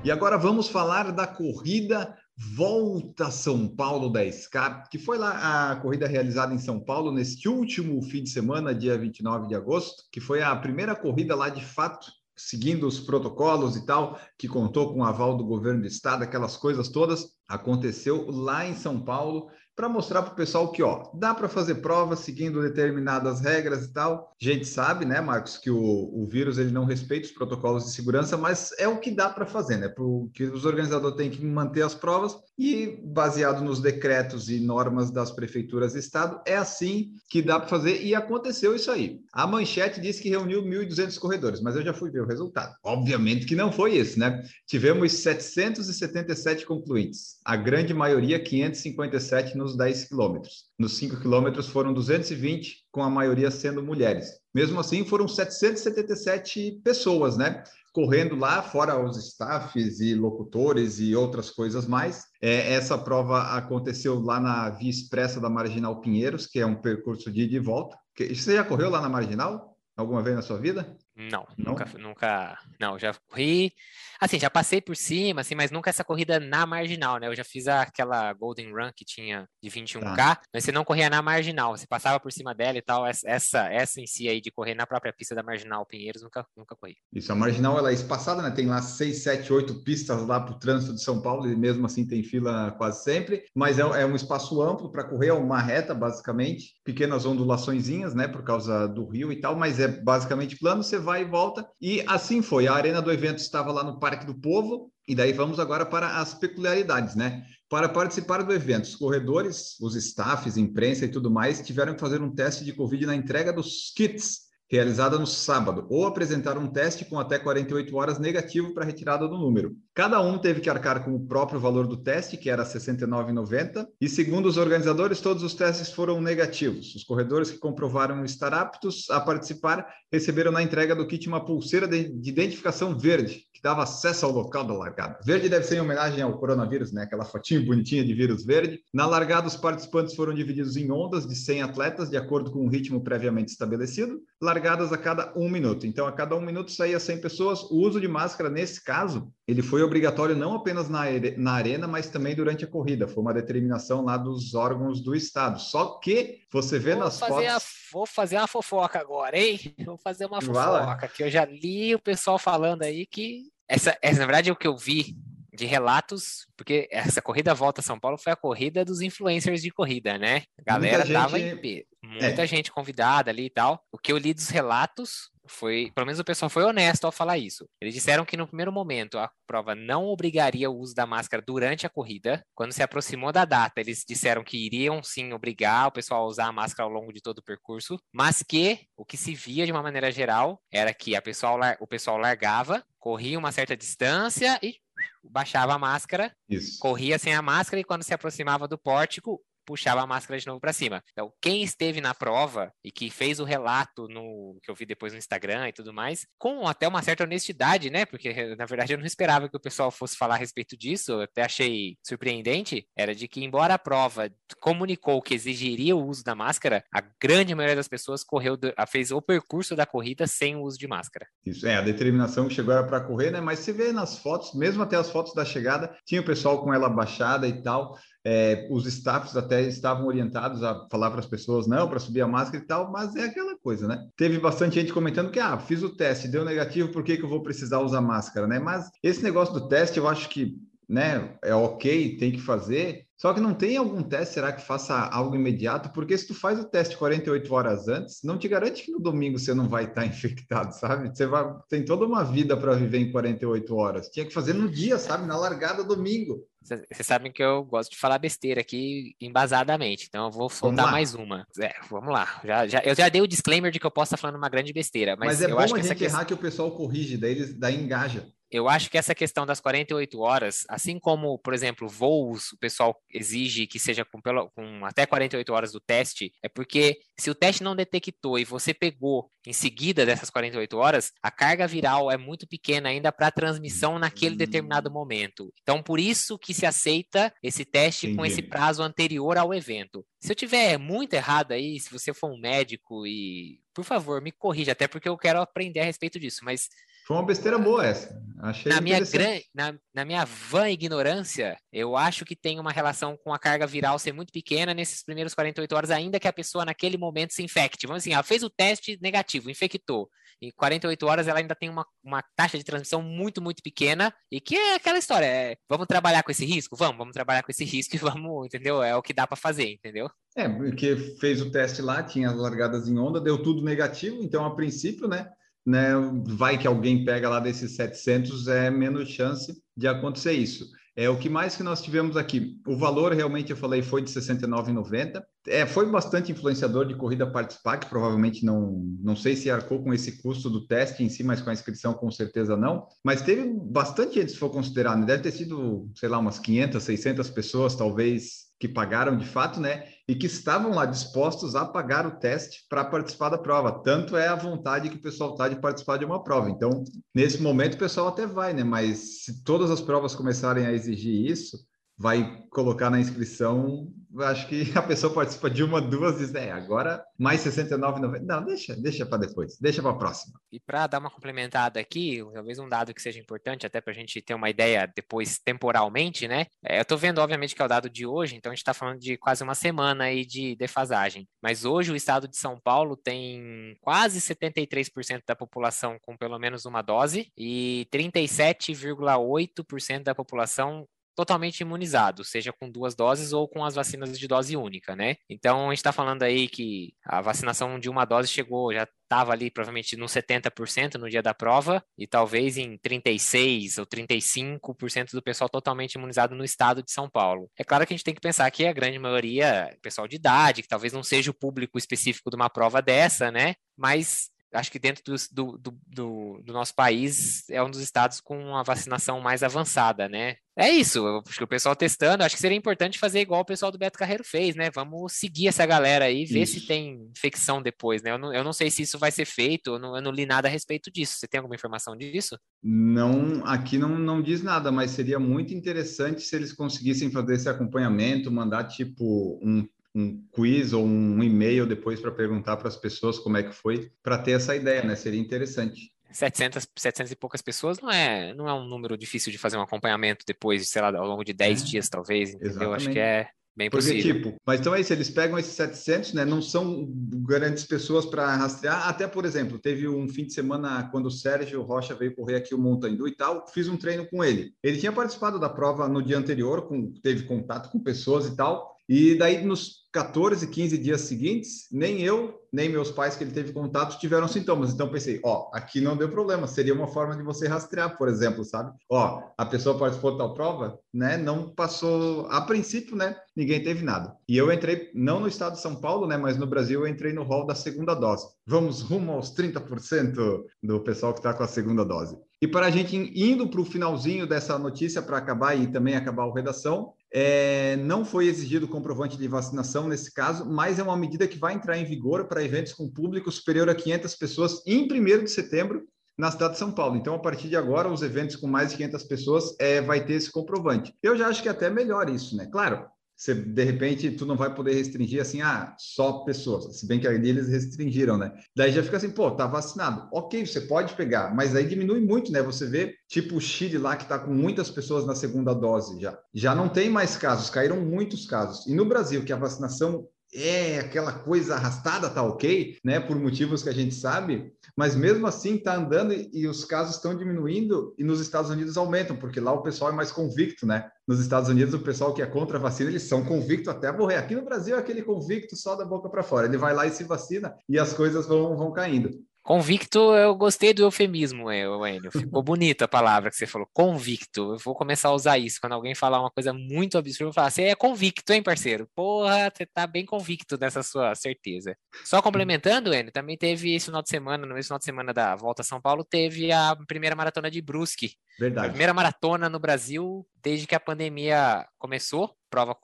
E 0.03 0.11
agora 0.11 0.37
vamos 0.37 0.67
falar 0.67 1.11
da 1.11 1.25
corrida 1.25 2.15
Volta 2.55 3.31
São 3.31 3.67
Paulo 3.67 4.09
da 4.09 4.29
SCAP, 4.29 4.89
que 4.89 4.97
foi 4.97 5.17
lá 5.17 5.71
a 5.71 5.75
corrida 5.77 6.07
realizada 6.07 6.53
em 6.53 6.57
São 6.59 6.79
Paulo 6.79 7.11
neste 7.11 7.47
último 7.47 8.01
fim 8.01 8.23
de 8.23 8.29
semana, 8.29 8.75
dia 8.75 8.97
29 8.97 9.47
de 9.47 9.55
agosto, 9.55 10.03
que 10.11 10.19
foi 10.19 10.41
a 10.41 10.55
primeira 10.55 10.95
corrida 10.95 11.35
lá 11.35 11.49
de 11.49 11.63
fato 11.63 12.11
seguindo 12.35 12.87
os 12.87 12.99
protocolos 12.99 13.75
e 13.75 13.85
tal, 13.85 14.19
que 14.37 14.47
contou 14.47 14.93
com 14.93 14.99
o 14.99 15.03
aval 15.03 15.37
do 15.37 15.45
governo 15.45 15.81
do 15.81 15.87
estado, 15.87 16.23
aquelas 16.23 16.57
coisas 16.57 16.89
todas, 16.89 17.27
aconteceu 17.47 18.29
lá 18.29 18.65
em 18.67 18.75
São 18.75 19.03
Paulo 19.03 19.47
para 19.75 19.89
mostrar 19.89 20.21
para 20.21 20.33
o 20.33 20.35
pessoal 20.35 20.71
que, 20.71 20.83
ó, 20.83 21.09
dá 21.13 21.33
para 21.33 21.49
fazer 21.49 21.75
prova 21.75 22.15
seguindo 22.15 22.61
determinadas 22.61 23.41
regras 23.41 23.85
e 23.85 23.93
tal. 23.93 24.35
A 24.39 24.43
gente 24.43 24.65
sabe, 24.65 25.05
né, 25.05 25.19
Marcos, 25.19 25.57
que 25.57 25.71
o, 25.71 25.77
o 25.77 26.27
vírus 26.29 26.57
ele 26.57 26.71
não 26.71 26.85
respeita 26.85 27.25
os 27.25 27.31
protocolos 27.31 27.85
de 27.85 27.91
segurança, 27.91 28.37
mas 28.37 28.71
é 28.77 28.87
o 28.87 28.99
que 28.99 29.09
dá 29.09 29.29
para 29.29 29.45
fazer, 29.45 29.77
né? 29.77 29.87
Porque 29.87 30.45
os 30.45 30.65
organizadores 30.65 31.17
têm 31.17 31.29
que 31.29 31.43
manter 31.43 31.81
as 31.81 31.95
provas 31.95 32.35
e, 32.57 32.99
baseado 33.03 33.63
nos 33.63 33.81
decretos 33.81 34.49
e 34.49 34.59
normas 34.59 35.09
das 35.09 35.31
prefeituras 35.31 35.95
e 35.95 35.99
estado, 35.99 36.39
é 36.45 36.55
assim 36.55 37.13
que 37.29 37.41
dá 37.41 37.59
para 37.59 37.67
fazer 37.67 38.03
e 38.03 38.13
aconteceu 38.13 38.75
isso 38.75 38.91
aí. 38.91 39.19
A 39.33 39.47
manchete 39.47 39.99
disse 39.99 40.21
que 40.21 40.29
reuniu 40.29 40.61
1.200 40.61 41.17
corredores, 41.17 41.61
mas 41.61 41.75
eu 41.75 41.81
já 41.81 41.93
fui 41.93 42.11
ver 42.11 42.21
o 42.21 42.27
resultado. 42.27 42.75
Obviamente 42.83 43.47
que 43.47 43.55
não 43.55 43.71
foi 43.71 43.97
isso, 43.97 44.19
né? 44.19 44.43
Tivemos 44.67 45.11
777 45.13 46.65
concluintes, 46.65 47.37
a 47.43 47.55
grande 47.55 47.93
maioria 47.93 48.39
557 48.39 49.57
nos 49.63 49.75
10 49.75 50.05
quilômetros. 50.05 50.65
Nos 50.77 50.97
5 50.97 51.19
quilômetros 51.21 51.67
foram 51.67 51.93
220, 51.93 52.85
com 52.91 53.01
a 53.01 53.09
maioria 53.09 53.49
sendo 53.49 53.81
mulheres. 53.81 54.27
Mesmo 54.53 54.79
assim, 54.79 55.05
foram 55.05 55.27
777 55.27 56.81
pessoas, 56.83 57.37
né? 57.37 57.63
Correndo 57.93 58.35
lá, 58.35 58.61
fora 58.61 58.99
os 59.03 59.17
staffs 59.17 59.99
e 59.99 60.15
locutores 60.15 60.99
e 60.99 61.15
outras 61.15 61.49
coisas 61.49 61.87
mais. 61.87 62.25
É, 62.41 62.73
essa 62.73 62.97
prova 62.97 63.55
aconteceu 63.55 64.19
lá 64.19 64.39
na 64.39 64.69
Via 64.69 64.89
Expressa 64.89 65.39
da 65.39 65.49
Marginal 65.49 66.01
Pinheiros, 66.01 66.45
que 66.45 66.59
é 66.59 66.65
um 66.65 66.75
percurso 66.75 67.31
de 67.31 67.43
ida 67.43 67.55
e 67.55 67.59
volta. 67.59 67.97
Você 68.17 68.55
já 68.55 68.63
correu 68.63 68.89
lá 68.89 68.99
na 69.01 69.09
Marginal? 69.09 69.77
Alguma 69.95 70.21
vez 70.23 70.35
na 70.35 70.41
sua 70.41 70.57
vida? 70.57 70.97
Não, 71.15 71.45
não, 71.57 71.73
nunca, 71.73 71.85
nunca, 71.99 72.59
não, 72.79 72.97
já 72.97 73.13
corri, 73.29 73.71
assim, 74.19 74.39
já 74.39 74.49
passei 74.49 74.81
por 74.81 74.95
cima, 74.95 75.41
assim, 75.41 75.53
mas 75.53 75.69
nunca 75.69 75.91
essa 75.91 76.03
corrida 76.03 76.39
na 76.39 76.65
marginal, 76.65 77.19
né? 77.19 77.27
Eu 77.27 77.35
já 77.35 77.43
fiz 77.43 77.67
aquela 77.67 78.33
Golden 78.33 78.71
Run 78.73 78.91
que 78.95 79.05
tinha 79.05 79.47
de 79.61 79.69
21K, 79.69 80.15
tá. 80.15 80.41
mas 80.51 80.63
você 80.63 80.71
não 80.71 80.83
corria 80.83 81.11
na 81.11 81.21
marginal, 81.21 81.77
você 81.77 81.85
passava 81.85 82.19
por 82.19 82.31
cima 82.31 82.55
dela 82.55 82.79
e 82.79 82.81
tal, 82.81 83.05
essa, 83.05 83.71
essa 83.71 84.01
em 84.01 84.07
si 84.07 84.27
aí 84.27 84.41
de 84.41 84.51
correr 84.51 84.73
na 84.73 84.87
própria 84.87 85.13
pista 85.13 85.35
da 85.35 85.43
marginal 85.43 85.85
Pinheiros, 85.85 86.23
nunca, 86.23 86.45
nunca 86.57 86.75
corri. 86.75 86.97
Isso, 87.13 87.31
a 87.31 87.35
marginal, 87.35 87.77
ela 87.77 87.91
é 87.91 87.93
espaçada, 87.93 88.41
né? 88.41 88.49
Tem 88.49 88.65
lá 88.65 88.81
6, 88.81 89.21
7, 89.21 89.53
8 89.53 89.83
pistas 89.83 90.25
lá 90.25 90.39
para 90.39 90.55
o 90.55 90.59
trânsito 90.59 90.95
de 90.95 91.03
São 91.03 91.21
Paulo, 91.21 91.47
e 91.47 91.55
mesmo 91.55 91.85
assim 91.85 92.07
tem 92.07 92.23
fila 92.23 92.71
quase 92.71 93.03
sempre, 93.03 93.45
mas 93.53 93.77
é, 93.77 93.83
é 93.83 94.05
um 94.05 94.15
espaço 94.15 94.59
amplo 94.63 94.91
para 94.91 95.03
correr, 95.03 95.27
é 95.27 95.33
uma 95.33 95.61
reta, 95.61 95.93
basicamente, 95.93 96.73
pequenas 96.83 97.23
ondulaçõezinhas, 97.23 98.15
né, 98.15 98.27
por 98.27 98.43
causa 98.43 98.87
do 98.87 99.05
rio 99.05 99.31
e 99.31 99.39
tal, 99.39 99.55
mas 99.55 99.79
é 99.79 99.87
basicamente 99.87 100.57
plano, 100.57 100.81
você 100.81 101.02
vai 101.03 101.21
e 101.21 101.25
volta. 101.25 101.67
E 101.79 102.03
assim 102.07 102.41
foi. 102.41 102.67
A 102.67 102.73
arena 102.73 103.01
do 103.01 103.11
evento 103.11 103.37
estava 103.37 103.71
lá 103.71 103.83
no 103.83 103.99
Parque 103.99 104.25
do 104.25 104.33
Povo. 104.33 104.91
E 105.07 105.13
daí 105.13 105.33
vamos 105.33 105.59
agora 105.59 105.85
para 105.85 106.19
as 106.19 106.33
peculiaridades, 106.33 107.13
né? 107.13 107.45
Para 107.69 107.89
participar 107.89 108.41
do 108.43 108.53
evento, 108.53 108.85
os 108.85 108.95
corredores, 108.95 109.77
os 109.81 109.95
staffs, 109.95 110.55
imprensa 110.57 111.05
e 111.05 111.09
tudo 111.09 111.29
mais 111.29 111.61
tiveram 111.61 111.93
que 111.93 111.99
fazer 111.99 112.21
um 112.21 112.33
teste 112.33 112.63
de 112.63 112.71
Covid 112.71 113.05
na 113.05 113.15
entrega 113.15 113.51
dos 113.51 113.91
kits 113.95 114.52
realizada 114.73 115.19
no 115.19 115.27
sábado, 115.27 115.85
ou 115.87 116.07
apresentar 116.07 116.57
um 116.57 116.65
teste 116.65 117.05
com 117.05 117.19
até 117.19 117.37
48 117.37 117.95
horas 117.95 118.17
negativo 118.17 118.73
para 118.73 118.83
retirada 118.83 119.27
do 119.27 119.37
número. 119.37 119.75
Cada 119.93 120.19
um 120.19 120.39
teve 120.39 120.61
que 120.61 120.69
arcar 120.69 121.05
com 121.05 121.13
o 121.13 121.27
próprio 121.27 121.59
valor 121.59 121.85
do 121.85 121.95
teste, 121.95 122.37
que 122.37 122.49
era 122.49 122.63
R$ 122.63 122.69
69,90, 122.69 123.85
e 124.01 124.09
segundo 124.09 124.47
os 124.47 124.57
organizadores, 124.57 125.21
todos 125.21 125.43
os 125.43 125.53
testes 125.53 125.91
foram 125.91 126.19
negativos. 126.19 126.95
Os 126.95 127.03
corredores 127.03 127.51
que 127.51 127.59
comprovaram 127.59 128.25
estar 128.25 128.51
aptos 128.51 129.07
a 129.11 129.21
participar 129.21 129.85
receberam 130.11 130.51
na 130.51 130.63
entrega 130.63 130.95
do 130.95 131.05
kit 131.05 131.27
uma 131.27 131.45
pulseira 131.45 131.87
de 131.87 132.09
identificação 132.27 132.97
verde, 132.97 133.43
dava 133.63 133.83
acesso 133.83 134.25
ao 134.25 134.31
local 134.31 134.65
da 134.65 134.73
largada. 134.73 135.19
Verde 135.25 135.47
deve 135.47 135.65
ser 135.65 135.77
em 135.77 135.81
homenagem 135.81 136.21
ao 136.21 136.37
coronavírus, 136.37 136.91
né? 136.91 137.03
Aquela 137.03 137.23
fotinha 137.23 137.61
bonitinha 137.61 138.03
de 138.03 138.13
vírus 138.13 138.45
verde. 138.45 138.81
Na 138.93 139.05
largada, 139.05 139.47
os 139.47 139.55
participantes 139.55 140.15
foram 140.15 140.33
divididos 140.33 140.75
em 140.75 140.91
ondas 140.91 141.25
de 141.25 141.35
100 141.35 141.63
atletas, 141.63 142.09
de 142.09 142.17
acordo 142.17 142.51
com 142.51 142.65
o 142.65 142.69
ritmo 142.69 143.01
previamente 143.01 143.51
estabelecido 143.51 144.21
largadas 144.43 144.91
a 144.91 144.97
cada 144.97 145.33
um 145.35 145.49
minuto. 145.49 145.87
Então, 145.87 146.05
a 146.05 146.11
cada 146.11 146.35
um 146.35 146.41
minuto 146.41 146.71
saía 146.71 146.99
100 146.99 147.21
pessoas. 147.21 147.63
O 147.71 147.77
uso 147.77 147.99
de 147.99 148.07
máscara, 148.07 148.49
nesse 148.49 148.83
caso, 148.83 149.31
ele 149.47 149.61
foi 149.61 149.81
obrigatório 149.81 150.35
não 150.35 150.55
apenas 150.55 150.89
na, 150.89 151.03
na 151.37 151.53
arena, 151.53 151.87
mas 151.87 152.09
também 152.09 152.35
durante 152.35 152.65
a 152.65 152.67
corrida. 152.67 153.07
Foi 153.07 153.23
uma 153.23 153.33
determinação 153.33 154.03
lá 154.03 154.17
dos 154.17 154.53
órgãos 154.53 155.01
do 155.01 155.15
Estado. 155.15 155.59
Só 155.59 155.99
que 155.99 156.41
você 156.51 156.77
vê 156.77 156.91
vou 156.93 157.05
nas 157.05 157.19
fotos... 157.19 157.45
A, 157.45 157.61
vou 157.91 158.05
fazer 158.05 158.37
uma 158.37 158.47
fofoca 158.47 158.99
agora, 158.99 159.37
hein? 159.37 159.59
Vou 159.85 159.97
fazer 159.97 160.25
uma 160.25 160.41
fofoca, 160.41 161.07
que 161.07 161.23
eu 161.23 161.29
já 161.29 161.45
li 161.45 161.95
o 161.95 161.99
pessoal 161.99 162.37
falando 162.37 162.83
aí 162.83 163.05
que... 163.05 163.52
Essa, 163.73 163.97
essa, 164.03 164.19
na 164.19 164.27
verdade, 164.27 164.51
é 164.51 164.53
o 164.53 164.55
que 164.55 164.67
eu 164.67 164.77
vi 164.77 165.17
de 165.51 165.65
relatos, 165.65 166.45
porque 166.55 166.87
essa 166.91 167.23
corrida 167.23 167.55
volta 167.55 167.81
a 167.81 167.83
São 167.83 167.99
Paulo 167.99 168.19
foi 168.19 168.31
a 168.31 168.35
corrida 168.35 168.85
dos 168.85 169.01
influencers 169.01 169.63
de 169.63 169.71
corrida, 169.71 170.15
né? 170.15 170.43
A 170.59 170.63
galera 170.63 171.03
muita 171.03 171.19
tava 171.19 171.39
gente... 171.39 171.67
em 171.67 171.85
muita 172.03 172.43
é. 172.43 172.47
gente 172.47 172.71
convidada 172.71 173.31
ali 173.31 173.45
e 173.45 173.49
tal. 173.49 173.83
O 173.91 173.97
que 173.97 174.11
eu 174.11 174.17
li 174.17 174.31
dos 174.31 174.49
relatos 174.49 175.31
foi, 175.45 175.91
pelo 175.93 176.05
menos 176.05 176.19
o 176.19 176.23
pessoal 176.23 176.49
foi 176.49 176.63
honesto 176.63 177.05
ao 177.05 177.11
falar 177.11 177.37
isso. 177.37 177.67
Eles 177.81 177.93
disseram 177.93 178.25
que 178.25 178.37
no 178.37 178.47
primeiro 178.47 178.71
momento 178.71 179.17
a 179.17 179.29
prova 179.45 179.75
não 179.75 180.05
obrigaria 180.05 180.69
o 180.69 180.77
uso 180.77 180.93
da 180.95 181.05
máscara 181.05 181.43
durante 181.45 181.85
a 181.85 181.89
corrida. 181.89 182.43
Quando 182.55 182.71
se 182.71 182.83
aproximou 182.83 183.31
da 183.31 183.45
data, 183.45 183.81
eles 183.81 184.03
disseram 184.07 184.43
que 184.43 184.57
iriam 184.57 185.01
sim 185.03 185.33
obrigar 185.33 185.87
o 185.87 185.91
pessoal 185.91 186.23
a 186.23 186.27
usar 186.27 186.47
a 186.47 186.51
máscara 186.51 186.87
ao 186.87 186.93
longo 186.93 187.11
de 187.11 187.21
todo 187.21 187.39
o 187.39 187.43
percurso, 187.43 187.97
mas 188.11 188.43
que 188.43 188.87
o 188.95 189.05
que 189.05 189.17
se 189.17 189.35
via 189.35 189.65
de 189.65 189.71
uma 189.71 189.83
maneira 189.83 190.11
geral 190.11 190.61
era 190.71 190.93
que 190.93 191.15
a 191.15 191.21
pessoal, 191.21 191.59
o 191.79 191.87
pessoal 191.87 192.17
largava, 192.17 192.83
corria 192.99 193.37
uma 193.37 193.51
certa 193.51 193.75
distância 193.75 194.59
e 194.61 194.75
baixava 195.23 195.73
a 195.73 195.79
máscara, 195.79 196.35
Isso. 196.49 196.79
corria 196.79 197.17
sem 197.17 197.33
a 197.33 197.41
máscara 197.41 197.79
e 197.79 197.83
quando 197.83 198.03
se 198.03 198.13
aproximava 198.13 198.67
do 198.67 198.77
pórtico, 198.77 199.41
puxava 199.65 200.01
a 200.01 200.07
máscara 200.07 200.39
de 200.39 200.47
novo 200.47 200.59
para 200.59 200.73
cima. 200.73 201.03
Então, 201.11 201.31
quem 201.41 201.63
esteve 201.63 202.01
na 202.01 202.13
prova 202.13 202.71
e 202.83 202.91
que 202.91 203.09
fez 203.09 203.39
o 203.39 203.43
relato 203.43 204.07
no 204.07 204.59
que 204.61 204.69
eu 204.69 204.75
vi 204.75 204.85
depois 204.85 205.13
no 205.13 205.19
Instagram 205.19 205.69
e 205.69 205.73
tudo 205.73 205.93
mais, 205.93 206.25
com 206.37 206.67
até 206.67 206.87
uma 206.87 207.01
certa 207.01 207.23
honestidade, 207.23 207.89
né? 207.89 208.05
Porque 208.05 208.55
na 208.55 208.65
verdade 208.65 208.93
eu 208.93 208.97
não 208.97 209.05
esperava 209.05 209.49
que 209.49 209.57
o 209.57 209.59
pessoal 209.59 209.91
fosse 209.91 210.17
falar 210.17 210.35
a 210.35 210.37
respeito 210.37 210.77
disso, 210.77 211.13
eu 211.13 211.21
até 211.21 211.43
achei 211.43 211.97
surpreendente, 212.03 212.87
era 212.95 213.13
de 213.13 213.27
que 213.27 213.43
embora 213.43 213.73
a 213.73 213.79
prova 213.79 214.29
comunicou 214.59 215.21
que 215.21 215.33
exigiria 215.33 215.95
o 215.95 216.05
uso 216.05 216.23
da 216.23 216.35
máscara, 216.35 216.83
a 216.93 217.01
grande 217.21 217.55
maioria 217.55 217.75
das 217.75 217.87
pessoas 217.87 218.23
correu 218.23 218.57
fez 218.87 219.11
o 219.11 219.21
percurso 219.21 219.75
da 219.75 219.85
corrida 219.85 220.27
sem 220.27 220.55
o 220.55 220.63
uso 220.63 220.77
de 220.77 220.87
máscara. 220.87 221.27
Isso 221.45 221.67
é 221.67 221.75
a 221.75 221.81
determinação 221.81 222.47
que 222.47 222.53
chegou 222.53 222.83
para 222.85 223.01
correr, 223.01 223.31
né? 223.31 223.41
Mas 223.41 223.59
se 223.59 223.71
vê 223.71 223.91
nas 223.91 224.17
fotos, 224.17 224.53
mesmo 224.53 224.83
até 224.83 224.95
as 224.95 225.09
fotos 225.09 225.33
da 225.33 225.43
chegada, 225.45 225.95
tinha 226.05 226.21
o 226.21 226.25
pessoal 226.25 226.63
com 226.63 226.73
ela 226.73 226.89
baixada 226.89 227.47
e 227.47 227.61
tal. 227.61 227.97
É, 228.25 228.67
os 228.69 228.85
staffs 228.85 229.35
até 229.35 229.61
estavam 229.63 230.07
orientados 230.07 230.63
a 230.63 230.87
falar 230.89 231.11
para 231.11 231.19
as 231.19 231.25
pessoas 231.25 231.67
não, 231.67 231.89
para 231.89 231.99
subir 231.99 232.21
a 232.21 232.27
máscara 232.27 232.63
e 232.63 232.67
tal, 232.67 232.91
mas 232.91 233.15
é 233.15 233.25
aquela 233.25 233.57
coisa, 233.57 233.87
né? 233.87 234.07
Teve 234.15 234.39
bastante 234.39 234.75
gente 234.75 234.93
comentando 234.93 235.31
que, 235.31 235.39
ah, 235.39 235.57
fiz 235.57 235.83
o 235.83 235.89
teste, 235.89 236.27
deu 236.27 236.45
negativo, 236.45 236.91
por 236.91 237.03
que, 237.03 237.17
que 237.17 237.23
eu 237.23 237.29
vou 237.29 237.43
precisar 237.43 237.79
usar 237.79 238.01
máscara, 238.01 238.47
né? 238.47 238.59
Mas 238.59 238.89
esse 239.01 239.21
negócio 239.23 239.53
do 239.53 239.67
teste, 239.67 239.97
eu 239.97 240.07
acho 240.07 240.29
que, 240.29 240.57
né, 240.87 241.35
é 241.43 241.53
ok, 241.53 242.17
tem 242.17 242.31
que 242.31 242.39
fazer, 242.39 243.05
só 243.23 243.33
que 243.33 243.39
não 243.39 243.53
tem 243.53 243.77
algum 243.77 244.03
teste, 244.03 244.33
será 244.33 244.51
que 244.51 244.65
faça 244.65 244.93
algo 244.93 245.33
imediato? 245.33 245.93
Porque 245.93 246.17
se 246.17 246.27
tu 246.27 246.33
faz 246.33 246.59
o 246.59 246.65
teste 246.65 246.97
48 246.97 247.53
horas 247.53 247.87
antes, 247.87 248.21
não 248.21 248.37
te 248.37 248.49
garante 248.49 248.83
que 248.83 248.91
no 248.91 248.99
domingo 248.99 249.39
você 249.39 249.53
não 249.53 249.69
vai 249.69 249.85
estar 249.85 250.03
infectado, 250.05 250.73
sabe? 250.73 251.07
Você 251.07 251.25
vai, 251.25 251.45
tem 251.69 251.85
toda 251.85 252.05
uma 252.05 252.25
vida 252.25 252.57
para 252.57 252.75
viver 252.75 252.97
em 252.97 253.13
48 253.13 253.75
horas. 253.77 254.09
Tinha 254.09 254.25
que 254.25 254.33
fazer 254.33 254.51
no 254.51 254.69
dia, 254.69 254.97
sabe? 254.97 255.25
Na 255.25 255.37
largada 255.37 255.85
domingo. 255.85 256.45
Vocês 256.63 257.05
sabem 257.05 257.31
que 257.31 257.43
eu 257.43 257.63
gosto 257.63 257.91
de 257.91 257.97
falar 257.97 258.17
besteira 258.17 258.61
aqui 258.61 259.15
embasadamente, 259.19 260.07
então 260.07 260.25
eu 260.25 260.31
vou 260.31 260.49
soltar 260.49 260.91
mais 260.91 261.13
uma. 261.13 261.45
É, 261.59 261.73
vamos 261.89 262.11
lá. 262.13 262.41
Já, 262.43 262.67
já, 262.67 262.79
eu 262.79 262.95
já 262.95 263.09
dei 263.09 263.21
o 263.21 263.27
disclaimer 263.27 263.71
de 263.71 263.79
que 263.79 263.85
eu 263.85 263.91
posso 263.91 264.09
estar 264.09 264.17
falando 264.17 264.37
uma 264.37 264.49
grande 264.49 264.71
besteira, 264.71 265.15
mas, 265.17 265.39
mas 265.39 265.41
é 265.41 265.51
eu 265.51 265.55
bom 265.55 265.61
acho 265.61 265.73
a 265.73 265.77
que 265.77 265.83
gente 265.83 266.05
essa 266.05 266.15
errar 266.15 266.25
que 266.25 266.33
o 266.33 266.37
pessoal 266.37 266.71
corrige, 266.71 267.17
daí, 267.17 267.31
eles, 267.31 267.53
daí 267.53 267.75
engaja 267.75 268.27
eu 268.53 268.69
acho 268.69 268.89
que 268.89 268.97
essa 268.97 269.15
questão 269.15 269.45
das 269.45 269.59
48 269.59 270.19
horas, 270.19 270.63
assim 270.69 270.99
como, 270.99 271.39
por 271.39 271.55
exemplo, 271.55 271.89
voos, 271.89 272.51
o 272.51 272.57
pessoal 272.57 272.95
exige 273.11 273.65
que 273.65 273.79
seja 273.79 274.05
com, 274.05 274.21
com, 274.21 274.85
até 274.85 275.07
48 275.07 275.51
horas 275.51 275.71
do 275.71 275.79
teste, 275.79 276.31
é 276.41 276.47
porque 276.47 276.99
se 277.19 277.31
o 277.31 277.35
teste 277.35 277.63
não 277.63 277.75
detectou 277.75 278.37
e 278.37 278.45
você 278.45 278.73
pegou 278.73 279.31
em 279.45 279.53
seguida 279.53 280.05
dessas 280.05 280.29
48 280.29 280.77
horas, 280.77 281.11
a 281.21 281.31
carga 281.31 281.67
viral 281.67 282.11
é 282.11 282.15
muito 282.15 282.47
pequena 282.47 282.89
ainda 282.89 283.11
para 283.11 283.31
transmissão 283.31 283.97
naquele 283.97 284.35
determinado 284.35 284.89
hum. 284.89 284.93
momento. 284.93 285.51
Então, 285.63 285.81
por 285.81 285.99
isso 285.99 286.37
que 286.37 286.53
se 286.53 286.65
aceita 286.65 287.33
esse 287.41 287.65
teste 287.65 288.05
Entendi. 288.05 288.17
com 288.17 288.25
esse 288.25 288.41
prazo 288.41 288.83
anterior 288.83 289.37
ao 289.37 289.53
evento. 289.53 290.05
Se 290.21 290.31
eu 290.31 290.35
tiver 290.35 290.77
muito 290.77 291.13
errado 291.13 291.51
aí, 291.51 291.79
se 291.79 291.91
você 291.91 292.13
for 292.13 292.31
um 292.31 292.39
médico 292.39 293.05
e, 293.05 293.59
por 293.73 293.83
favor, 293.83 294.21
me 294.21 294.31
corrija, 294.31 294.71
até 294.71 294.87
porque 294.87 295.09
eu 295.09 295.17
quero 295.17 295.41
aprender 295.41 295.81
a 295.81 295.85
respeito 295.85 296.19
disso, 296.19 296.39
mas 296.43 296.69
Foi 297.05 297.17
uma 297.17 297.25
besteira 297.25 297.57
boa 297.57 297.85
essa. 297.85 298.21
Achei 298.43 298.69
na 298.69 298.81
minha, 298.81 298.99
gran... 298.99 299.39
na, 299.55 299.73
na 299.93 300.03
minha 300.03 300.25
vã 300.25 300.69
ignorância, 300.69 301.57
eu 301.71 301.95
acho 301.95 302.25
que 302.25 302.35
tem 302.35 302.59
uma 302.59 302.71
relação 302.71 303.17
com 303.23 303.33
a 303.33 303.39
carga 303.39 303.65
viral 303.65 303.97
ser 303.97 304.11
muito 304.11 304.33
pequena 304.33 304.73
nesses 304.73 305.01
primeiros 305.01 305.33
48 305.33 305.73
horas, 305.73 305.91
ainda 305.91 306.19
que 306.19 306.27
a 306.27 306.33
pessoa 306.33 306.65
naquele 306.65 306.97
momento 306.97 307.33
se 307.33 307.41
infecte. 307.41 307.87
Vamos 307.87 308.03
assim, 308.03 308.11
ela 308.11 308.21
fez 308.21 308.43
o 308.43 308.49
teste 308.49 308.99
negativo, 309.01 309.49
infectou. 309.49 310.09
Em 310.41 310.51
48 310.51 311.05
horas 311.05 311.27
ela 311.29 311.39
ainda 311.39 311.55
tem 311.55 311.69
uma, 311.69 311.85
uma 312.03 312.21
taxa 312.35 312.57
de 312.57 312.65
transmissão 312.65 313.01
muito, 313.01 313.41
muito 313.41 313.63
pequena, 313.63 314.13
e 314.29 314.41
que 314.41 314.55
é 314.55 314.75
aquela 314.75 314.97
história, 314.97 315.25
é, 315.25 315.55
vamos 315.69 315.87
trabalhar 315.87 316.21
com 316.21 316.31
esse 316.31 316.45
risco? 316.45 316.75
Vamos, 316.75 316.97
vamos 316.97 317.13
trabalhar 317.13 317.43
com 317.43 317.51
esse 317.51 317.63
risco 317.63 317.95
e 317.95 317.99
vamos, 317.99 318.45
entendeu? 318.45 318.83
É 318.83 318.93
o 318.93 319.01
que 319.01 319.13
dá 319.13 319.25
para 319.25 319.37
fazer, 319.37 319.71
entendeu? 319.71 320.09
É, 320.35 320.49
porque 320.49 320.97
fez 321.17 321.41
o 321.41 321.49
teste 321.49 321.81
lá, 321.81 322.03
tinha 322.03 322.29
as 322.29 322.35
largadas 322.35 322.89
em 322.89 322.97
onda, 322.99 323.21
deu 323.21 323.41
tudo 323.41 323.63
negativo, 323.63 324.21
então 324.21 324.45
a 324.45 324.53
princípio, 324.53 325.07
né, 325.07 325.31
né, 325.65 325.93
vai 326.25 326.57
que 326.57 326.67
alguém 326.67 327.05
pega 327.05 327.29
lá 327.29 327.39
desses 327.39 327.75
700, 327.75 328.47
é 328.47 328.69
menos 328.69 329.09
chance 329.09 329.53
de 329.75 329.87
acontecer 329.87 330.33
isso. 330.33 330.65
É 330.95 331.09
o 331.09 331.17
que 331.17 331.27
mais 331.27 331.55
que 331.55 331.63
nós 331.63 331.81
tivemos 331.81 332.15
aqui. 332.15 332.61
O 332.67 332.77
valor 332.77 333.13
realmente 333.13 333.49
eu 333.49 333.57
falei 333.57 333.81
foi 333.81 334.03
de 334.03 334.13
R$ 334.13 334.21
69,90. 334.21 335.23
É, 335.47 335.65
foi 335.65 335.89
bastante 335.89 336.31
influenciador 336.31 336.85
de 336.85 336.93
corrida 336.93 337.29
participar, 337.29 337.77
que 337.77 337.89
provavelmente 337.89 338.45
não, 338.45 338.79
não 339.01 339.15
sei 339.15 339.35
se 339.35 339.49
arcou 339.49 339.81
com 339.81 339.91
esse 339.91 340.21
custo 340.21 340.51
do 340.51 340.67
teste 340.67 341.03
em 341.03 341.09
si, 341.09 341.23
mas 341.23 341.41
com 341.41 341.49
a 341.49 341.53
inscrição 341.53 341.93
com 341.93 342.11
certeza 342.11 342.55
não. 342.55 342.87
Mas 343.03 343.23
teve 343.23 343.43
bastante 343.65 344.15
gente, 344.15 344.33
se 344.33 344.37
for 344.37 344.51
considerar, 344.51 344.95
né? 344.95 345.05
deve 345.05 345.23
ter 345.23 345.31
sido, 345.31 345.89
sei 345.95 346.09
lá, 346.09 346.19
umas 346.19 346.37
500, 346.37 346.83
600 346.83 347.29
pessoas, 347.31 347.75
talvez 347.75 348.42
que 348.59 348.67
pagaram 348.67 349.17
de 349.17 349.25
fato, 349.25 349.59
né? 349.59 349.85
E 350.07 350.15
que 350.15 350.25
estavam 350.25 350.71
lá 350.71 350.85
dispostos 350.85 351.55
a 351.55 351.65
pagar 351.65 352.05
o 352.05 352.19
teste 352.19 352.65
para 352.69 352.85
participar 352.85 353.29
da 353.29 353.37
prova. 353.37 353.81
Tanto 353.83 354.15
é 354.15 354.27
a 354.27 354.35
vontade 354.35 354.89
que 354.89 354.97
o 354.97 355.01
pessoal 355.01 355.31
está 355.31 355.47
de 355.47 355.55
participar 355.57 355.97
de 355.97 356.05
uma 356.05 356.23
prova. 356.23 356.49
Então, 356.49 356.83
nesse 357.13 357.41
momento, 357.41 357.75
o 357.75 357.79
pessoal 357.79 358.07
até 358.07 358.25
vai, 358.25 358.53
né? 358.53 358.63
Mas 358.63 359.23
se 359.23 359.43
todas 359.43 359.71
as 359.71 359.81
provas 359.81 360.15
começarem 360.15 360.65
a 360.65 360.73
exigir 360.73 361.29
isso, 361.29 361.57
vai 362.03 362.43
colocar 362.49 362.89
na 362.89 362.99
inscrição 362.99 363.89
acho 364.21 364.47
que 364.47 364.71
a 364.77 364.81
pessoa 364.81 365.13
participa 365.13 365.49
de 365.49 365.63
uma, 365.63 365.81
duas 365.81 366.17
diz, 366.17 366.33
é, 366.35 366.51
agora 366.51 367.03
mais 367.17 367.39
69,90. 367.41 368.19
Não, 368.21 368.43
deixa, 368.43 368.75
deixa 368.75 369.05
para 369.05 369.19
depois, 369.19 369.57
deixa 369.59 369.81
para 369.81 369.91
a 369.91 369.97
próxima. 369.97 370.37
E 370.51 370.59
para 370.59 370.87
dar 370.87 370.99
uma 370.99 371.09
complementada 371.09 371.79
aqui, 371.79 372.21
talvez 372.33 372.59
um 372.59 372.69
dado 372.69 372.93
que 372.93 373.01
seja 373.01 373.19
importante, 373.19 373.65
até 373.65 373.81
para 373.81 373.91
a 373.91 373.95
gente 373.95 374.21
ter 374.21 374.33
uma 374.33 374.49
ideia 374.49 374.91
depois 374.93 375.39
temporalmente, 375.39 376.27
né? 376.27 376.47
É, 376.63 376.77
eu 376.77 376.83
estou 376.83 376.97
vendo, 376.97 377.19
obviamente, 377.19 377.55
que 377.55 377.61
é 377.61 377.65
o 377.65 377.69
dado 377.69 377.89
de 377.89 378.05
hoje, 378.05 378.35
então 378.35 378.51
a 378.51 378.53
gente 378.53 378.61
está 378.61 378.73
falando 378.73 378.99
de 378.99 379.17
quase 379.17 379.43
uma 379.43 379.55
semana 379.55 380.05
aí 380.05 380.25
de 380.25 380.55
defasagem. 380.55 381.27
Mas 381.41 381.65
hoje 381.65 381.91
o 381.91 381.95
estado 381.95 382.27
de 382.27 382.37
São 382.37 382.59
Paulo 382.59 382.95
tem 382.95 383.75
quase 383.81 384.19
73% 384.19 385.21
da 385.25 385.35
população 385.35 385.97
com 386.01 386.17
pelo 386.17 386.37
menos 386.37 386.65
uma 386.65 386.81
dose 386.81 387.31
e 387.37 387.87
37,8% 387.91 390.03
da 390.03 390.13
população 390.13 390.85
totalmente 391.15 391.61
imunizado, 391.61 392.23
seja 392.23 392.51
com 392.51 392.69
duas 392.69 392.95
doses 392.95 393.33
ou 393.33 393.47
com 393.47 393.63
as 393.63 393.75
vacinas 393.75 394.17
de 394.17 394.27
dose 394.27 394.55
única, 394.57 394.95
né? 394.95 395.15
Então 395.29 395.67
a 395.67 395.69
gente 395.69 395.79
está 395.79 395.91
falando 395.91 396.23
aí 396.23 396.47
que 396.47 396.93
a 397.05 397.21
vacinação 397.21 397.79
de 397.79 397.89
uma 397.89 398.05
dose 398.05 398.27
chegou, 398.27 398.73
já 398.73 398.87
estava 399.03 399.31
ali 399.31 399.51
provavelmente 399.51 399.95
no 399.95 400.07
70% 400.07 400.95
no 400.95 401.09
dia 401.09 401.21
da 401.21 401.33
prova 401.33 401.83
e 401.97 402.07
talvez 402.07 402.57
em 402.57 402.77
36 402.77 403.77
ou 403.77 403.85
35% 403.85 405.11
do 405.11 405.21
pessoal 405.21 405.47
totalmente 405.47 405.93
imunizado 405.93 406.35
no 406.35 406.43
estado 406.43 406.81
de 406.81 406.91
São 406.91 407.07
Paulo. 407.09 407.49
É 407.57 407.63
claro 407.63 407.85
que 407.85 407.93
a 407.93 407.97
gente 407.97 408.03
tem 408.03 408.15
que 408.15 408.21
pensar 408.21 408.49
que 408.49 408.65
a 408.65 408.73
grande 408.73 408.97
maioria 408.97 409.45
é 409.45 409.77
pessoal 409.81 410.07
de 410.07 410.15
idade, 410.15 410.63
que 410.63 410.67
talvez 410.67 410.91
não 410.93 411.03
seja 411.03 411.29
o 411.29 411.33
público 411.33 411.77
específico 411.77 412.29
de 412.29 412.35
uma 412.35 412.49
prova 412.49 412.81
dessa, 412.81 413.31
né? 413.31 413.53
Mas 413.77 414.29
acho 414.53 414.71
que 414.71 414.79
dentro 414.79 415.03
do, 415.03 415.15
do, 415.31 415.79
do, 415.87 416.41
do, 416.43 416.53
nosso 416.53 416.75
país 416.75 417.49
é 417.49 417.61
um 417.61 417.69
dos 417.69 417.81
estados 417.81 418.21
com 418.21 418.55
a 418.55 418.63
vacinação 418.63 419.19
mais 419.19 419.43
avançada, 419.43 420.07
né? 420.07 420.35
É 420.55 420.69
isso, 420.69 420.99
eu 420.99 421.23
acho 421.27 421.37
que 421.37 421.43
o 421.43 421.47
pessoal 421.47 421.75
testando, 421.75 422.23
acho 422.23 422.35
que 422.35 422.41
seria 422.41 422.57
importante 422.57 422.99
fazer 422.99 423.21
igual 423.21 423.41
o 423.41 423.45
pessoal 423.45 423.71
do 423.71 423.77
Beto 423.77 423.97
Carreiro 423.97 424.23
fez, 424.23 424.55
né? 424.55 424.69
Vamos 424.69 425.13
seguir 425.13 425.47
essa 425.47 425.65
galera 425.65 426.05
aí, 426.05 426.25
ver 426.25 426.43
isso. 426.43 426.59
se 426.59 426.67
tem 426.67 427.09
infecção 427.09 427.59
depois, 427.59 428.03
né? 428.03 428.11
Eu 428.11 428.19
não, 428.19 428.31
eu 428.31 428.43
não 428.43 428.53
sei 428.53 428.69
se 428.69 428.83
isso 428.83 428.99
vai 428.99 429.11
ser 429.11 429.25
feito, 429.25 429.71
eu 429.71 429.79
não, 429.79 429.95
eu 429.95 430.01
não 430.01 430.11
li 430.11 430.27
nada 430.27 430.47
a 430.47 430.51
respeito 430.51 430.91
disso. 430.91 431.17
Você 431.17 431.27
tem 431.27 431.39
alguma 431.39 431.55
informação 431.55 431.97
disso? 431.97 432.37
Não, 432.61 433.43
aqui 433.45 433.79
não, 433.79 433.97
não 433.97 434.21
diz 434.21 434.43
nada, 434.43 434.71
mas 434.71 434.91
seria 434.91 435.17
muito 435.17 435.55
interessante 435.55 436.21
se 436.21 436.35
eles 436.35 436.53
conseguissem 436.53 437.09
fazer 437.09 437.33
esse 437.33 437.49
acompanhamento, 437.49 438.31
mandar 438.31 438.65
tipo 438.65 439.39
um 439.41 439.67
um 439.95 440.23
quiz 440.31 440.73
ou 440.73 440.85
um 440.85 441.23
e-mail 441.23 441.65
depois 441.65 441.99
para 441.99 442.11
perguntar 442.11 442.57
para 442.57 442.67
as 442.67 442.75
pessoas 442.75 443.19
como 443.19 443.37
é 443.37 443.43
que 443.43 443.53
foi, 443.53 443.91
para 444.01 444.17
ter 444.17 444.31
essa 444.31 444.55
ideia, 444.55 444.83
né? 444.83 444.95
Seria 444.95 445.19
interessante. 445.19 445.93
700, 446.11 446.67
700 446.75 447.11
e 447.11 447.15
poucas 447.15 447.41
pessoas 447.41 447.79
não 447.79 447.89
é, 447.89 448.33
não 448.33 448.47
é 448.47 448.53
um 448.53 448.65
número 448.65 448.95
difícil 448.97 449.31
de 449.31 449.37
fazer 449.37 449.57
um 449.57 449.61
acompanhamento 449.61 450.23
depois, 450.27 450.69
sei 450.69 450.81
lá, 450.81 450.95
ao 450.95 451.07
longo 451.07 451.23
de 451.23 451.33
10 451.33 451.61
é, 451.61 451.65
dias, 451.65 451.89
talvez, 451.89 452.29
entendeu? 452.29 452.51
Exatamente. 452.51 452.75
Acho 452.75 452.91
que 452.91 452.99
é 452.99 453.27
bem 453.55 453.69
Porque, 453.69 453.87
possível. 453.87 454.15
tipo, 454.15 454.35
mas 454.45 454.59
então 454.59 454.75
é 454.75 454.81
isso, 454.81 454.93
eles 454.93 455.09
pegam 455.09 455.37
esses 455.37 455.53
700, 455.53 456.13
né? 456.13 456.25
Não 456.25 456.41
são 456.41 456.87
grandes 456.87 457.63
pessoas 457.65 458.05
para 458.05 458.35
rastrear. 458.35 458.87
Até, 458.87 459.07
por 459.07 459.25
exemplo, 459.25 459.59
teve 459.59 459.87
um 459.87 460.07
fim 460.07 460.25
de 460.25 460.33
semana 460.33 460.87
quando 460.91 461.07
o 461.07 461.11
Sérgio 461.11 461.61
Rocha 461.61 461.95
veio 461.95 462.15
correr 462.15 462.35
aqui 462.35 462.53
o 462.53 462.59
Montandu 462.59 463.07
e 463.07 463.15
tal, 463.15 463.47
fiz 463.47 463.67
um 463.67 463.77
treino 463.77 464.07
com 464.07 464.23
ele. 464.23 464.53
Ele 464.61 464.77
tinha 464.77 464.91
participado 464.91 465.39
da 465.39 465.49
prova 465.49 465.87
no 465.87 466.01
dia 466.01 466.17
anterior, 466.17 466.67
com, 466.67 466.91
teve 467.01 467.23
contato 467.23 467.71
com 467.71 467.79
pessoas 467.79 468.27
e 468.27 468.35
tal, 468.35 468.72
e 468.87 469.15
daí, 469.15 469.43
nos 469.43 469.83
14, 469.93 470.47
15 470.47 470.77
dias 470.79 471.01
seguintes, 471.01 471.67
nem 471.71 472.01
eu, 472.01 472.41
nem 472.51 472.67
meus 472.67 472.89
pais 472.89 473.15
que 473.15 473.23
ele 473.23 473.31
teve 473.31 473.53
contato 473.53 473.99
tiveram 473.99 474.27
sintomas. 474.27 474.73
Então, 474.73 474.89
pensei, 474.89 475.21
ó, 475.23 475.49
aqui 475.53 475.79
não 475.79 475.95
deu 475.95 476.09
problema. 476.09 476.47
Seria 476.47 476.73
uma 476.73 476.87
forma 476.87 477.15
de 477.15 477.21
você 477.21 477.47
rastrear, 477.47 477.95
por 477.95 478.09
exemplo, 478.09 478.43
sabe? 478.43 478.71
Ó, 478.89 479.21
a 479.37 479.45
pessoa 479.45 479.77
participou 479.77 480.11
de 480.11 480.17
tal 480.17 480.33
prova, 480.33 480.79
né? 480.91 481.15
Não 481.15 481.47
passou, 481.47 482.25
a 482.31 482.41
princípio, 482.41 482.95
né? 482.95 483.15
Ninguém 483.35 483.63
teve 483.63 483.83
nada. 483.83 484.15
E 484.27 484.35
eu 484.35 484.51
entrei, 484.51 484.89
não 484.95 485.19
no 485.19 485.27
estado 485.27 485.53
de 485.53 485.61
São 485.61 485.75
Paulo, 485.75 486.07
né? 486.07 486.17
Mas 486.17 486.37
no 486.37 486.47
Brasil, 486.47 486.81
eu 486.81 486.87
entrei 486.87 487.13
no 487.13 487.23
rol 487.23 487.45
da 487.45 487.53
segunda 487.53 487.93
dose. 487.93 488.25
Vamos 488.47 488.81
rumo 488.81 489.11
aos 489.11 489.33
30% 489.35 490.43
do 490.61 490.79
pessoal 490.81 491.13
que 491.13 491.19
está 491.19 491.33
com 491.33 491.43
a 491.43 491.47
segunda 491.47 491.85
dose. 491.85 492.17
E 492.41 492.47
para 492.47 492.65
a 492.65 492.69
gente 492.69 492.97
indo 492.97 493.47
para 493.47 493.61
o 493.61 493.65
finalzinho 493.65 494.27
dessa 494.27 494.59
notícia, 494.59 495.01
para 495.01 495.17
acabar 495.17 495.55
e 495.55 495.67
também 495.67 495.95
acabar 495.95 496.25
o 496.25 496.33
redação, 496.33 496.91
é, 497.13 497.75
não 497.77 498.03
foi 498.03 498.25
exigido 498.25 498.67
comprovante 498.67 499.17
de 499.17 499.27
vacinação 499.27 499.87
nesse 499.87 500.11
caso, 500.11 500.49
mas 500.49 500.79
é 500.79 500.83
uma 500.83 500.97
medida 500.97 501.27
que 501.27 501.37
vai 501.37 501.53
entrar 501.53 501.77
em 501.77 501.85
vigor 501.85 502.25
para 502.25 502.43
eventos 502.43 502.73
com 502.73 502.89
público 502.89 503.31
superior 503.31 503.69
a 503.69 503.75
500 503.75 504.15
pessoas 504.15 504.63
em 504.65 504.87
1 504.91 505.23
de 505.23 505.29
setembro 505.29 505.83
na 506.17 506.31
cidade 506.31 506.53
de 506.53 506.59
São 506.59 506.71
Paulo. 506.71 506.95
Então, 506.95 507.13
a 507.13 507.19
partir 507.19 507.49
de 507.49 507.55
agora, 507.55 507.87
os 507.87 508.01
eventos 508.01 508.35
com 508.35 508.47
mais 508.47 508.71
de 508.71 508.77
500 508.77 509.03
pessoas 509.03 509.55
é, 509.59 509.79
vai 509.79 510.03
ter 510.03 510.13
esse 510.13 510.31
comprovante. 510.31 510.93
Eu 511.03 511.15
já 511.15 511.27
acho 511.27 511.41
que 511.41 511.47
é 511.47 511.51
até 511.51 511.69
melhor 511.69 512.09
isso, 512.09 512.35
né? 512.35 512.47
Claro, 512.51 512.85
você, 513.23 513.33
de 513.33 513.63
repente, 513.63 514.11
tu 514.11 514.25
não 514.25 514.35
vai 514.35 514.53
poder 514.53 514.73
restringir 514.73 515.21
assim, 515.21 515.41
ah, 515.41 515.73
só 515.79 516.25
pessoas. 516.25 516.77
Se 516.77 516.85
bem 516.85 516.99
que 516.99 517.07
ali 517.07 517.29
eles 517.29 517.47
restringiram, 517.47 518.17
né? 518.17 518.33
Daí 518.53 518.69
já 518.73 518.83
fica 518.83 518.97
assim, 518.97 519.11
pô, 519.11 519.31
tá 519.31 519.47
vacinado. 519.47 520.09
Ok, 520.11 520.45
você 520.45 520.59
pode 520.59 520.93
pegar, 520.93 521.33
mas 521.33 521.55
aí 521.55 521.65
diminui 521.65 522.01
muito, 522.01 522.33
né? 522.33 522.41
Você 522.41 522.67
vê, 522.67 522.93
tipo 523.07 523.37
o 523.37 523.39
Chile 523.39 523.77
lá, 523.77 523.95
que 523.95 524.09
tá 524.09 524.19
com 524.19 524.33
muitas 524.33 524.69
pessoas 524.69 525.05
na 525.05 525.15
segunda 525.15 525.53
dose 525.53 526.01
já. 526.01 526.19
Já 526.33 526.53
não 526.53 526.67
tem 526.67 526.89
mais 526.89 527.15
casos, 527.15 527.49
caíram 527.49 527.79
muitos 527.79 528.25
casos. 528.25 528.67
E 528.67 528.75
no 528.75 528.83
Brasil, 528.83 529.23
que 529.23 529.31
a 529.31 529.37
vacinação 529.37 530.05
é 530.33 530.79
aquela 530.79 531.11
coisa 531.11 531.55
arrastada, 531.55 532.09
tá 532.09 532.23
ok, 532.23 532.77
né? 532.83 532.99
Por 532.99 533.17
motivos 533.17 533.63
que 533.63 533.69
a 533.69 533.73
gente 533.73 533.93
sabe, 533.93 534.53
mas 534.75 534.95
mesmo 534.95 535.27
assim 535.27 535.57
tá 535.57 535.75
andando 535.75 536.13
e, 536.13 536.29
e 536.33 536.47
os 536.47 536.65
casos 536.65 536.95
estão 536.95 537.15
diminuindo 537.15 537.93
e 537.97 538.03
nos 538.03 538.19
Estados 538.19 538.49
Unidos 538.49 538.77
aumentam, 538.77 539.15
porque 539.15 539.39
lá 539.39 539.51
o 539.53 539.61
pessoal 539.61 539.91
é 539.91 539.95
mais 539.95 540.11
convicto, 540.11 540.65
né? 540.65 540.89
Nos 541.07 541.19
Estados 541.19 541.49
Unidos, 541.49 541.73
o 541.73 541.79
pessoal 541.79 542.13
que 542.13 542.21
é 542.21 542.25
contra 542.25 542.57
a 542.57 542.61
vacina, 542.61 542.89
eles 542.89 543.03
são 543.03 543.23
convictos 543.23 543.67
até 543.67 543.91
morrer. 543.91 544.15
Aqui 544.15 544.35
no 544.35 544.45
Brasil 544.45 544.75
é 544.75 544.79
aquele 544.79 545.01
convicto 545.01 545.55
só 545.55 545.75
da 545.75 545.85
boca 545.85 546.09
para 546.09 546.23
fora. 546.23 546.47
Ele 546.47 546.57
vai 546.57 546.73
lá 546.73 546.87
e 546.87 546.91
se 546.91 547.03
vacina 547.03 547.55
e 547.67 547.77
as 547.77 547.93
coisas 547.93 548.25
vão, 548.25 548.55
vão 548.55 548.71
caindo. 548.71 549.11
Convicto, 549.43 549.99
eu 550.15 550.33
gostei 550.35 550.73
do 550.73 550.83
eufemismo, 550.83 551.51
Enio. 551.51 552.11
Ficou 552.11 552.41
bonita 552.41 552.85
a 552.85 552.87
palavra 552.87 553.29
que 553.29 553.35
você 553.35 553.45
falou. 553.45 553.67
Convicto. 553.73 554.53
Eu 554.53 554.57
vou 554.57 554.73
começar 554.73 555.09
a 555.09 555.13
usar 555.13 555.37
isso. 555.37 555.59
Quando 555.59 555.73
alguém 555.73 555.93
falar 555.93 556.21
uma 556.21 556.31
coisa 556.31 556.53
muito 556.53 556.97
absurda, 556.97 557.23
eu 557.23 557.27
vou 557.27 557.33
falar: 557.33 557.51
você 557.51 557.63
é 557.63 557.75
convicto, 557.75 558.31
hein, 558.31 558.41
parceiro? 558.41 558.87
Porra, 558.95 559.51
você 559.53 559.65
tá 559.65 559.85
bem 559.85 560.05
convicto 560.05 560.57
nessa 560.57 560.81
sua 560.81 561.13
certeza. 561.13 561.75
Só 562.05 562.21
complementando, 562.21 562.93
Enio, 562.93 563.11
também 563.11 563.37
teve 563.37 563.75
esse 563.75 563.87
final 563.87 564.01
de 564.01 564.07
semana, 564.07 564.47
no 564.47 564.63
final 564.63 564.79
de 564.79 564.85
semana 564.85 565.13
da 565.13 565.35
volta 565.35 565.61
a 565.61 565.65
São 565.65 565.81
Paulo, 565.81 566.05
teve 566.05 566.49
a 566.51 566.73
primeira 566.87 567.15
maratona 567.15 567.51
de 567.51 567.61
Brusque. 567.61 568.13
Verdade. 568.39 568.67
A 568.67 568.69
primeira 568.69 568.93
maratona 568.93 569.49
no 569.49 569.59
Brasil 569.59 570.25
desde 570.41 570.65
que 570.65 570.73
a 570.73 570.79
pandemia 570.79 571.67
começou. 571.77 572.25
A 572.25 572.29
prova 572.49 572.75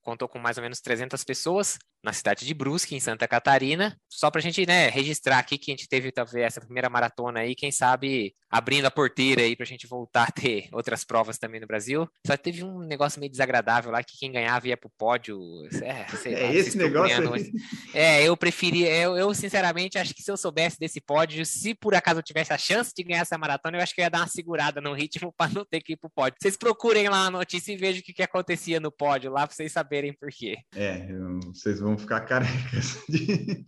contou 0.00 0.28
com 0.28 0.38
mais 0.38 0.58
ou 0.58 0.62
menos 0.62 0.80
300 0.80 1.24
pessoas. 1.24 1.76
Na 2.04 2.12
cidade 2.12 2.46
de 2.46 2.54
Brusque, 2.54 2.94
em 2.94 3.00
Santa 3.00 3.26
Catarina. 3.26 3.96
Só 4.08 4.30
para 4.30 4.40
a 4.40 4.42
gente 4.42 4.64
né, 4.66 4.88
registrar 4.88 5.38
aqui 5.38 5.58
que 5.58 5.70
a 5.70 5.74
gente 5.74 5.88
teve 5.88 6.12
talvez 6.12 6.44
essa 6.44 6.60
primeira 6.60 6.90
maratona 6.90 7.40
aí, 7.40 7.54
quem 7.54 7.72
sabe 7.72 8.34
abrindo 8.50 8.84
a 8.84 8.90
porteira 8.90 9.42
aí 9.42 9.56
para 9.56 9.64
a 9.64 9.66
gente 9.66 9.86
voltar 9.86 10.28
a 10.28 10.30
ter 10.30 10.68
outras 10.72 11.04
provas 11.04 11.38
também 11.38 11.60
no 11.60 11.66
Brasil. 11.66 12.08
Só 12.24 12.36
teve 12.36 12.62
um 12.62 12.80
negócio 12.80 13.18
meio 13.18 13.32
desagradável 13.32 13.90
lá 13.90 14.02
que 14.02 14.16
quem 14.16 14.30
ganhava 14.30 14.68
ia 14.68 14.76
pro 14.76 14.90
pódio. 14.96 15.40
É, 15.82 16.06
é 16.30 16.46
lá, 16.46 16.54
esse 16.54 16.76
negócio 16.76 17.34
aí. 17.34 17.52
É, 17.92 18.22
eu 18.22 18.36
preferia, 18.36 18.94
eu, 18.94 19.16
eu 19.16 19.34
sinceramente 19.34 19.98
acho 19.98 20.14
que 20.14 20.22
se 20.22 20.30
eu 20.30 20.36
soubesse 20.36 20.78
desse 20.78 21.00
pódio, 21.00 21.44
se 21.44 21.74
por 21.74 21.94
acaso 21.94 22.20
eu 22.20 22.22
tivesse 22.22 22.52
a 22.52 22.58
chance 22.58 22.92
de 22.96 23.02
ganhar 23.02 23.22
essa 23.22 23.36
maratona, 23.36 23.78
eu 23.78 23.82
acho 23.82 23.94
que 23.94 24.00
eu 24.00 24.04
ia 24.04 24.10
dar 24.10 24.18
uma 24.18 24.28
segurada 24.28 24.80
no 24.80 24.92
ritmo 24.92 25.32
para 25.36 25.52
não 25.52 25.64
ter 25.64 25.80
que 25.80 25.94
ir 25.94 25.96
pro 25.96 26.10
pódio. 26.10 26.36
Vocês 26.40 26.56
procurem 26.56 27.08
lá 27.08 27.26
a 27.26 27.30
notícia 27.30 27.72
e 27.72 27.76
vejam 27.76 28.00
o 28.00 28.04
que, 28.04 28.12
que 28.12 28.22
acontecia 28.22 28.78
no 28.78 28.92
pódio 28.92 29.32
lá 29.32 29.46
para 29.46 29.56
vocês 29.56 29.72
saberem 29.72 30.12
por 30.12 30.28
quê. 30.30 30.58
É, 30.76 31.08
vocês 31.52 31.80
vão 31.80 31.93
ficar 31.98 32.20
carecas 32.20 32.98
de 33.08 33.66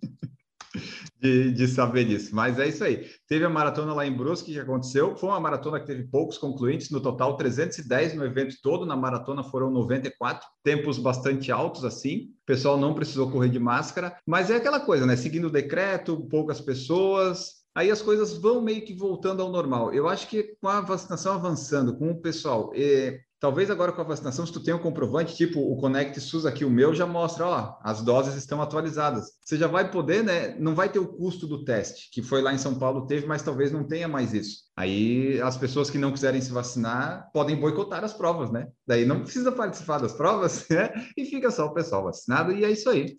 de, 1.20 1.52
de 1.52 1.68
saber 1.68 2.04
disso. 2.04 2.34
Mas 2.34 2.58
é 2.58 2.68
isso 2.68 2.84
aí. 2.84 3.06
Teve 3.28 3.44
a 3.44 3.50
maratona 3.50 3.92
lá 3.92 4.06
em 4.06 4.16
Brusque 4.16 4.52
que 4.52 4.60
aconteceu. 4.60 5.16
Foi 5.16 5.30
uma 5.30 5.40
maratona 5.40 5.80
que 5.80 5.86
teve 5.86 6.04
poucos 6.04 6.38
concluintes, 6.38 6.90
no 6.90 7.00
total 7.00 7.36
310 7.36 8.14
no 8.14 8.24
evento 8.24 8.56
todo. 8.62 8.86
Na 8.86 8.96
maratona 8.96 9.42
foram 9.42 9.70
94, 9.70 10.46
tempos 10.62 10.98
bastante 10.98 11.50
altos 11.50 11.84
assim. 11.84 12.30
O 12.42 12.46
pessoal 12.46 12.78
não 12.78 12.94
precisou 12.94 13.30
correr 13.30 13.48
de 13.48 13.58
máscara, 13.58 14.16
mas 14.26 14.50
é 14.50 14.56
aquela 14.56 14.80
coisa, 14.80 15.06
né? 15.06 15.16
Seguindo 15.16 15.46
o 15.46 15.52
decreto, 15.52 16.26
poucas 16.28 16.60
pessoas, 16.60 17.66
aí 17.74 17.90
as 17.90 18.02
coisas 18.02 18.36
vão 18.36 18.60
meio 18.60 18.84
que 18.84 18.94
voltando 18.94 19.42
ao 19.42 19.50
normal. 19.50 19.92
Eu 19.92 20.08
acho 20.08 20.28
que 20.28 20.56
com 20.60 20.68
a 20.68 20.80
vacinação 20.80 21.34
avançando, 21.34 21.96
com 21.96 22.10
o 22.10 22.20
pessoal 22.20 22.70
eh, 22.74 23.20
Talvez 23.38 23.70
agora 23.70 23.92
com 23.92 24.01
a 24.01 24.05
vacinação, 24.05 24.46
se 24.46 24.53
tu 24.53 24.62
tem 24.62 24.72
um 24.72 24.79
comprovante, 24.79 25.37
tipo 25.37 25.61
o 25.61 25.77
Connect 25.77 26.18
SUS 26.20 26.46
aqui, 26.46 26.64
o 26.64 26.70
meu 26.70 26.94
já 26.94 27.07
mostra, 27.07 27.46
ó, 27.46 27.75
as 27.83 28.01
doses 28.01 28.35
estão 28.35 28.62
atualizadas. 28.62 29.27
Você 29.44 29.59
já 29.59 29.66
vai 29.66 29.90
poder, 29.90 30.25
né? 30.25 30.57
Não 30.59 30.75
vai 30.75 30.88
ter 30.88 30.99
o 30.99 31.07
custo 31.07 31.46
do 31.46 31.62
teste, 31.62 32.09
que 32.12 32.22
foi 32.22 32.40
lá 32.40 32.55
em 32.55 32.59
São 32.59 32.79
Paulo, 32.79 33.07
teve, 33.07 33.27
mas 33.27 33.42
talvez 33.42 33.70
não 33.70 33.87
tenha 33.87 34.09
mais 34.09 34.33
isso. 34.33 34.61
Aí 34.75 35.38
as 35.42 35.57
pessoas 35.57 35.90
que 35.90 35.99
não 35.99 36.12
quiserem 36.12 36.40
se 36.40 36.51
vacinar 36.51 37.29
podem 37.35 37.57
boicotar 37.57 38.03
as 38.03 38.14
provas, 38.14 38.51
né? 38.51 38.68
Daí 38.87 39.05
não 39.05 39.20
precisa 39.20 39.53
participar 39.53 39.99
das 39.99 40.14
provas, 40.14 40.66
né? 40.70 40.90
E 41.14 41.27
fica 41.27 41.51
só 41.51 41.66
o 41.66 41.75
pessoal 41.75 42.05
vacinado, 42.05 42.53
e 42.53 42.64
é 42.64 42.70
isso 42.70 42.88
aí. 42.88 43.16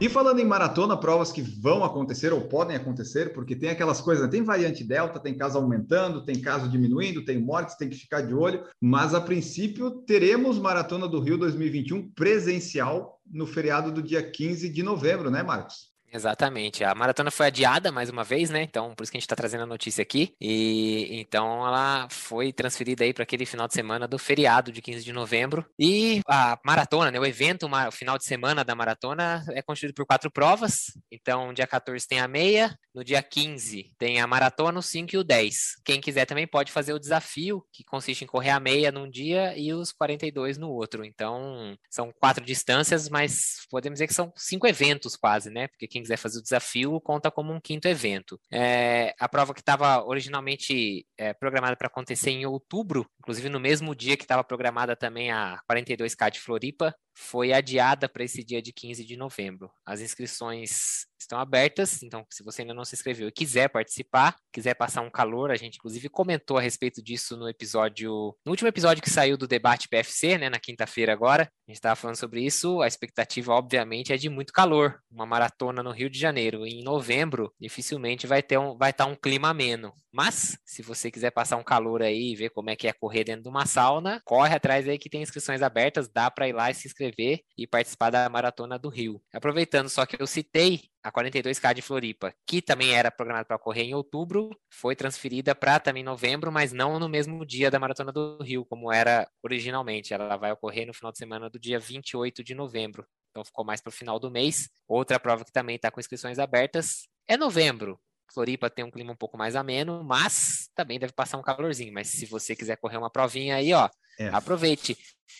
E 0.00 0.08
falando 0.08 0.38
em 0.38 0.44
maratona, 0.44 0.96
provas 0.96 1.32
que 1.32 1.42
vão 1.42 1.82
acontecer 1.82 2.32
ou 2.32 2.42
podem 2.42 2.76
acontecer, 2.76 3.32
porque 3.32 3.56
tem 3.56 3.70
aquelas 3.70 4.00
coisas, 4.00 4.24
né? 4.24 4.30
tem 4.30 4.44
variante 4.44 4.84
delta, 4.84 5.18
tem 5.18 5.36
caso 5.36 5.58
aumentando, 5.58 6.24
tem 6.24 6.40
caso 6.40 6.68
diminuindo, 6.68 7.24
tem 7.24 7.36
mortes, 7.36 7.74
tem 7.74 7.88
que 7.88 7.96
ficar 7.96 8.20
de 8.20 8.32
olho, 8.32 8.62
mas 8.80 9.12
a 9.12 9.20
princípio 9.20 9.90
teremos 9.90 10.56
Maratona 10.56 11.08
do 11.08 11.18
Rio 11.18 11.36
2021 11.36 12.12
presencial 12.12 13.20
no 13.26 13.44
feriado 13.44 13.90
do 13.90 14.00
dia 14.00 14.22
15 14.22 14.68
de 14.68 14.84
novembro, 14.84 15.32
né, 15.32 15.42
Marcos? 15.42 15.88
Exatamente. 16.12 16.82
A 16.84 16.94
maratona 16.94 17.30
foi 17.30 17.46
adiada 17.46 17.92
mais 17.92 18.08
uma 18.08 18.24
vez, 18.24 18.48
né? 18.50 18.62
Então, 18.62 18.94
por 18.94 19.02
isso 19.02 19.12
que 19.12 19.18
a 19.18 19.20
gente 19.20 19.26
está 19.26 19.36
trazendo 19.36 19.64
a 19.64 19.66
notícia 19.66 20.02
aqui. 20.02 20.34
E 20.40 21.20
então 21.20 21.66
ela 21.66 22.08
foi 22.10 22.52
transferida 22.52 23.04
aí 23.04 23.12
para 23.12 23.24
aquele 23.24 23.44
final 23.44 23.68
de 23.68 23.74
semana 23.74 24.08
do 24.08 24.18
feriado 24.18 24.72
de 24.72 24.80
15 24.80 25.04
de 25.04 25.12
novembro. 25.12 25.66
E 25.78 26.20
a 26.26 26.58
maratona, 26.64 27.10
né? 27.10 27.20
O 27.20 27.26
evento, 27.26 27.66
o 27.66 27.90
final 27.92 28.16
de 28.16 28.24
semana 28.24 28.64
da 28.64 28.74
maratona 28.74 29.44
é 29.50 29.60
constituído 29.60 29.94
por 29.94 30.06
quatro 30.06 30.30
provas. 30.30 30.96
Então, 31.12 31.52
dia 31.52 31.66
14 31.66 32.06
tem 32.08 32.20
a 32.20 32.28
meia, 32.28 32.78
no 32.94 33.04
dia 33.04 33.22
15 33.22 33.92
tem 33.98 34.20
a 34.20 34.26
maratona, 34.26 34.78
o 34.78 34.82
5 34.82 35.14
e 35.14 35.18
o 35.18 35.24
10. 35.24 35.82
Quem 35.84 36.00
quiser 36.00 36.24
também 36.24 36.46
pode 36.46 36.72
fazer 36.72 36.94
o 36.94 36.98
desafio, 36.98 37.62
que 37.72 37.84
consiste 37.84 38.24
em 38.24 38.26
correr 38.26 38.50
a 38.50 38.60
meia 38.60 38.90
num 38.90 39.08
dia 39.08 39.56
e 39.58 39.74
os 39.74 39.92
42 39.92 40.56
no 40.56 40.70
outro. 40.70 41.04
Então, 41.04 41.76
são 41.90 42.10
quatro 42.18 42.44
distâncias, 42.44 43.08
mas 43.08 43.66
podemos 43.70 43.96
dizer 43.96 44.06
que 44.06 44.14
são 44.14 44.32
cinco 44.34 44.66
eventos 44.66 45.14
quase, 45.14 45.50
né? 45.50 45.68
Porque 45.68 45.97
quem 45.98 46.02
quiser 46.02 46.16
fazer 46.16 46.38
o 46.38 46.42
desafio, 46.42 47.00
conta 47.00 47.30
como 47.30 47.52
um 47.52 47.60
quinto 47.60 47.88
evento. 47.88 48.40
É, 48.50 49.14
a 49.18 49.28
prova 49.28 49.52
que 49.52 49.60
estava 49.60 50.04
originalmente 50.04 51.04
é, 51.16 51.32
programada 51.34 51.76
para 51.76 51.88
acontecer 51.88 52.30
em 52.30 52.46
outubro, 52.46 53.06
inclusive 53.18 53.48
no 53.48 53.60
mesmo 53.60 53.94
dia 53.94 54.16
que 54.16 54.24
estava 54.24 54.44
programada 54.44 54.94
também 54.94 55.30
a 55.30 55.60
42K 55.70 56.30
de 56.30 56.40
Floripa, 56.40 56.94
foi 57.14 57.52
adiada 57.52 58.08
para 58.08 58.24
esse 58.24 58.44
dia 58.44 58.62
de 58.62 58.72
15 58.72 59.04
de 59.04 59.16
novembro. 59.16 59.70
As 59.84 60.00
inscrições 60.00 61.07
estão 61.22 61.38
abertas, 61.38 62.02
então 62.02 62.24
se 62.30 62.42
você 62.42 62.62
ainda 62.62 62.74
não 62.74 62.84
se 62.84 62.94
inscreveu 62.94 63.28
e 63.28 63.32
quiser 63.32 63.68
participar, 63.68 64.36
quiser 64.52 64.74
passar 64.74 65.02
um 65.02 65.10
calor, 65.10 65.50
a 65.50 65.56
gente 65.56 65.76
inclusive 65.76 66.08
comentou 66.08 66.58
a 66.58 66.60
respeito 66.60 67.02
disso 67.02 67.36
no 67.36 67.48
episódio, 67.48 68.36
no 68.44 68.50
último 68.50 68.68
episódio 68.68 69.02
que 69.02 69.10
saiu 69.10 69.36
do 69.36 69.46
debate 69.46 69.88
PFC, 69.88 70.38
né, 70.38 70.48
na 70.48 70.58
quinta-feira 70.58 71.12
agora, 71.12 71.44
a 71.44 71.70
gente 71.70 71.76
estava 71.76 71.96
falando 71.96 72.16
sobre 72.16 72.44
isso, 72.44 72.80
a 72.80 72.86
expectativa 72.86 73.52
obviamente 73.52 74.12
é 74.12 74.16
de 74.16 74.28
muito 74.28 74.52
calor, 74.52 75.00
uma 75.10 75.26
maratona 75.26 75.82
no 75.82 75.90
Rio 75.90 76.10
de 76.10 76.18
Janeiro 76.18 76.66
em 76.66 76.82
novembro, 76.82 77.52
dificilmente 77.60 78.26
vai 78.26 78.42
ter 78.42 78.58
um, 78.58 78.76
vai 78.76 78.90
estar 78.90 79.04
tá 79.04 79.10
um 79.10 79.14
clima 79.14 79.48
ameno, 79.48 79.92
mas 80.12 80.58
se 80.64 80.82
você 80.82 81.10
quiser 81.10 81.30
passar 81.30 81.56
um 81.56 81.62
calor 81.62 82.02
aí 82.02 82.32
e 82.32 82.36
ver 82.36 82.50
como 82.50 82.70
é 82.70 82.76
que 82.76 82.88
é 82.88 82.92
correr 82.92 83.24
dentro 83.24 83.42
de 83.42 83.48
uma 83.48 83.66
sauna, 83.66 84.20
corre 84.24 84.54
atrás 84.54 84.88
aí 84.88 84.98
que 84.98 85.10
tem 85.10 85.22
inscrições 85.22 85.62
abertas, 85.62 86.08
dá 86.08 86.30
para 86.30 86.48
ir 86.48 86.52
lá 86.52 86.70
e 86.70 86.74
se 86.74 86.88
inscrever 86.88 87.40
e 87.56 87.66
participar 87.66 88.10
da 88.10 88.28
Maratona 88.28 88.78
do 88.78 88.88
Rio. 88.88 89.20
Aproveitando 89.32 89.88
só 89.88 90.06
que 90.06 90.20
eu 90.20 90.26
citei 90.26 90.80
a 91.02 91.12
42K 91.12 91.74
de 91.74 91.82
Floripa, 91.82 92.34
que 92.46 92.60
também 92.60 92.94
era 92.94 93.10
programada 93.10 93.44
para 93.44 93.56
ocorrer 93.56 93.84
em 93.84 93.94
outubro, 93.94 94.50
foi 94.70 94.96
transferida 94.96 95.54
para 95.54 95.78
também 95.78 96.02
novembro, 96.02 96.50
mas 96.50 96.72
não 96.72 96.98
no 96.98 97.08
mesmo 97.08 97.44
dia 97.46 97.70
da 97.70 97.78
Maratona 97.78 98.12
do 98.12 98.38
Rio, 98.42 98.64
como 98.64 98.92
era 98.92 99.28
originalmente. 99.42 100.12
Ela 100.12 100.36
vai 100.36 100.52
ocorrer 100.52 100.86
no 100.86 100.94
final 100.94 101.12
de 101.12 101.18
semana 101.18 101.48
do 101.48 101.58
dia 101.58 101.78
28 101.78 102.42
de 102.42 102.54
novembro. 102.54 103.06
Então 103.30 103.44
ficou 103.44 103.64
mais 103.64 103.80
para 103.80 103.90
o 103.90 103.92
final 103.92 104.18
do 104.18 104.30
mês. 104.30 104.68
Outra 104.86 105.20
prova 105.20 105.44
que 105.44 105.52
também 105.52 105.76
está 105.76 105.90
com 105.90 106.00
inscrições 106.00 106.38
abertas 106.38 107.08
é 107.26 107.36
novembro. 107.36 108.00
Floripa 108.32 108.68
tem 108.68 108.84
um 108.84 108.90
clima 108.90 109.12
um 109.12 109.16
pouco 109.16 109.38
mais 109.38 109.56
ameno, 109.56 110.02
mas 110.04 110.57
também 110.78 110.98
deve 110.98 111.12
passar 111.12 111.38
um 111.38 111.42
calorzinho. 111.42 111.92
Mas 111.92 112.06
se 112.06 112.24
você 112.24 112.54
quiser 112.54 112.76
correr 112.76 112.98
uma 112.98 113.10
provinha 113.10 113.56
aí, 113.56 113.72
ó, 113.72 113.90
é. 114.18 114.28
aproveite. 114.28 114.96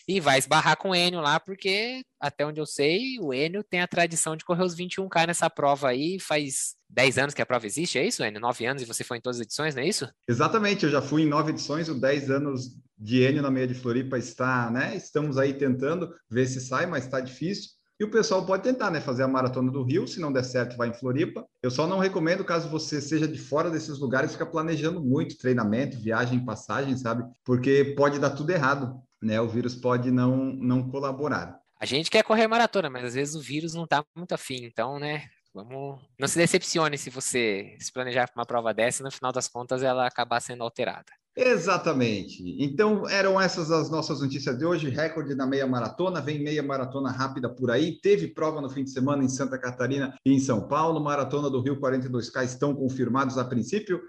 E 0.06 0.20
vai 0.20 0.38
esbarrar 0.38 0.76
com 0.76 0.90
o 0.90 0.94
Enio 0.94 1.20
lá, 1.20 1.38
porque 1.38 2.02
até 2.20 2.44
onde 2.44 2.60
eu 2.60 2.66
sei, 2.66 3.18
o 3.20 3.32
Enio 3.32 3.62
tem 3.62 3.80
a 3.80 3.86
tradição 3.86 4.36
de 4.36 4.44
correr 4.44 4.64
os 4.64 4.74
21K 4.74 5.28
nessa 5.28 5.48
prova 5.48 5.88
aí, 5.88 6.18
faz 6.18 6.74
10 6.90 7.18
anos 7.18 7.34
que 7.34 7.40
a 7.40 7.46
prova 7.46 7.66
existe, 7.66 7.98
é 7.98 8.06
isso, 8.06 8.24
Enio? 8.24 8.40
9 8.40 8.66
anos 8.66 8.82
e 8.82 8.86
você 8.86 9.04
foi 9.04 9.18
em 9.18 9.20
todas 9.20 9.38
as 9.38 9.46
edições, 9.46 9.74
não 9.74 9.82
é 9.82 9.86
isso? 9.86 10.08
Exatamente, 10.28 10.84
eu 10.84 10.90
já 10.90 11.00
fui 11.00 11.22
em 11.22 11.28
9 11.28 11.52
edições, 11.52 11.88
o 11.88 11.94
10 11.94 12.30
anos 12.30 12.76
de 12.98 13.22
Enio 13.22 13.42
na 13.42 13.50
meia 13.50 13.66
de 13.66 13.74
Floripa 13.74 14.18
está, 14.18 14.70
né? 14.70 14.96
Estamos 14.96 15.38
aí 15.38 15.54
tentando 15.54 16.12
ver 16.28 16.46
se 16.46 16.60
sai, 16.60 16.86
mas 16.86 17.04
está 17.04 17.20
difícil. 17.20 17.70
E 18.00 18.04
o 18.04 18.10
pessoal 18.10 18.46
pode 18.46 18.62
tentar, 18.62 18.90
né? 18.90 19.00
Fazer 19.00 19.24
a 19.24 19.28
maratona 19.28 19.72
do 19.72 19.82
Rio, 19.82 20.06
se 20.06 20.20
não 20.20 20.32
der 20.32 20.44
certo, 20.44 20.76
vai 20.76 20.88
em 20.88 20.94
Floripa. 20.94 21.44
Eu 21.60 21.70
só 21.70 21.84
não 21.84 21.98
recomendo, 21.98 22.44
caso 22.44 22.68
você 22.68 23.00
seja 23.00 23.26
de 23.26 23.38
fora 23.38 23.68
desses 23.68 23.98
lugares, 23.98 24.32
ficar 24.32 24.46
planejando 24.46 25.00
muito 25.00 25.36
treinamento, 25.36 25.98
viagem, 25.98 26.44
passagem, 26.44 26.96
sabe? 26.96 27.24
Porque 27.44 27.94
pode 27.96 28.20
dar 28.20 28.30
tudo 28.30 28.50
errado, 28.50 29.02
né? 29.20 29.40
O 29.40 29.48
vírus 29.48 29.74
pode 29.74 30.12
não, 30.12 30.36
não 30.36 30.88
colaborar. 30.88 31.58
A 31.80 31.84
gente 31.84 32.08
quer 32.08 32.22
correr 32.22 32.46
maratona, 32.46 32.88
mas 32.88 33.04
às 33.04 33.14
vezes 33.14 33.34
o 33.34 33.40
vírus 33.40 33.74
não 33.74 33.86
tá 33.86 34.04
muito 34.14 34.32
afim, 34.32 34.64
então, 34.64 35.00
né? 35.00 35.24
Vamos. 35.52 36.00
Não 36.16 36.28
se 36.28 36.38
decepcione 36.38 36.96
se 36.96 37.10
você 37.10 37.76
se 37.80 37.92
planejar 37.92 38.28
para 38.28 38.40
uma 38.40 38.46
prova 38.46 38.72
dessa, 38.72 39.02
no 39.02 39.10
final 39.10 39.32
das 39.32 39.48
contas 39.48 39.82
ela 39.82 40.06
acabar 40.06 40.40
sendo 40.40 40.62
alterada. 40.62 41.10
Exatamente. 41.40 42.42
Então, 42.58 43.08
eram 43.08 43.40
essas 43.40 43.70
as 43.70 43.88
nossas 43.88 44.20
notícias 44.20 44.58
de 44.58 44.64
hoje. 44.64 44.90
Recorde 44.90 45.36
na 45.36 45.46
meia 45.46 45.68
maratona, 45.68 46.20
vem 46.20 46.42
meia 46.42 46.64
maratona 46.64 47.12
rápida 47.12 47.48
por 47.48 47.70
aí. 47.70 47.92
Teve 48.00 48.26
prova 48.26 48.60
no 48.60 48.68
fim 48.68 48.82
de 48.82 48.90
semana 48.90 49.22
em 49.22 49.28
Santa 49.28 49.56
Catarina 49.56 50.18
e 50.26 50.32
em 50.32 50.40
São 50.40 50.66
Paulo. 50.66 50.98
Maratona 50.98 51.48
do 51.48 51.60
Rio 51.60 51.80
42K 51.80 52.44
estão 52.44 52.74
confirmados 52.74 53.38
a 53.38 53.44
princípio. 53.44 54.02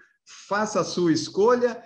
Faça 0.47 0.79
a 0.79 0.83
sua 0.83 1.13
escolha 1.13 1.79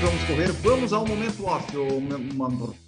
vamos 0.00 0.24
correr. 0.24 0.52
Vamos 0.52 0.92
ao 0.92 1.06
momento 1.06 1.44
off. 1.44 1.66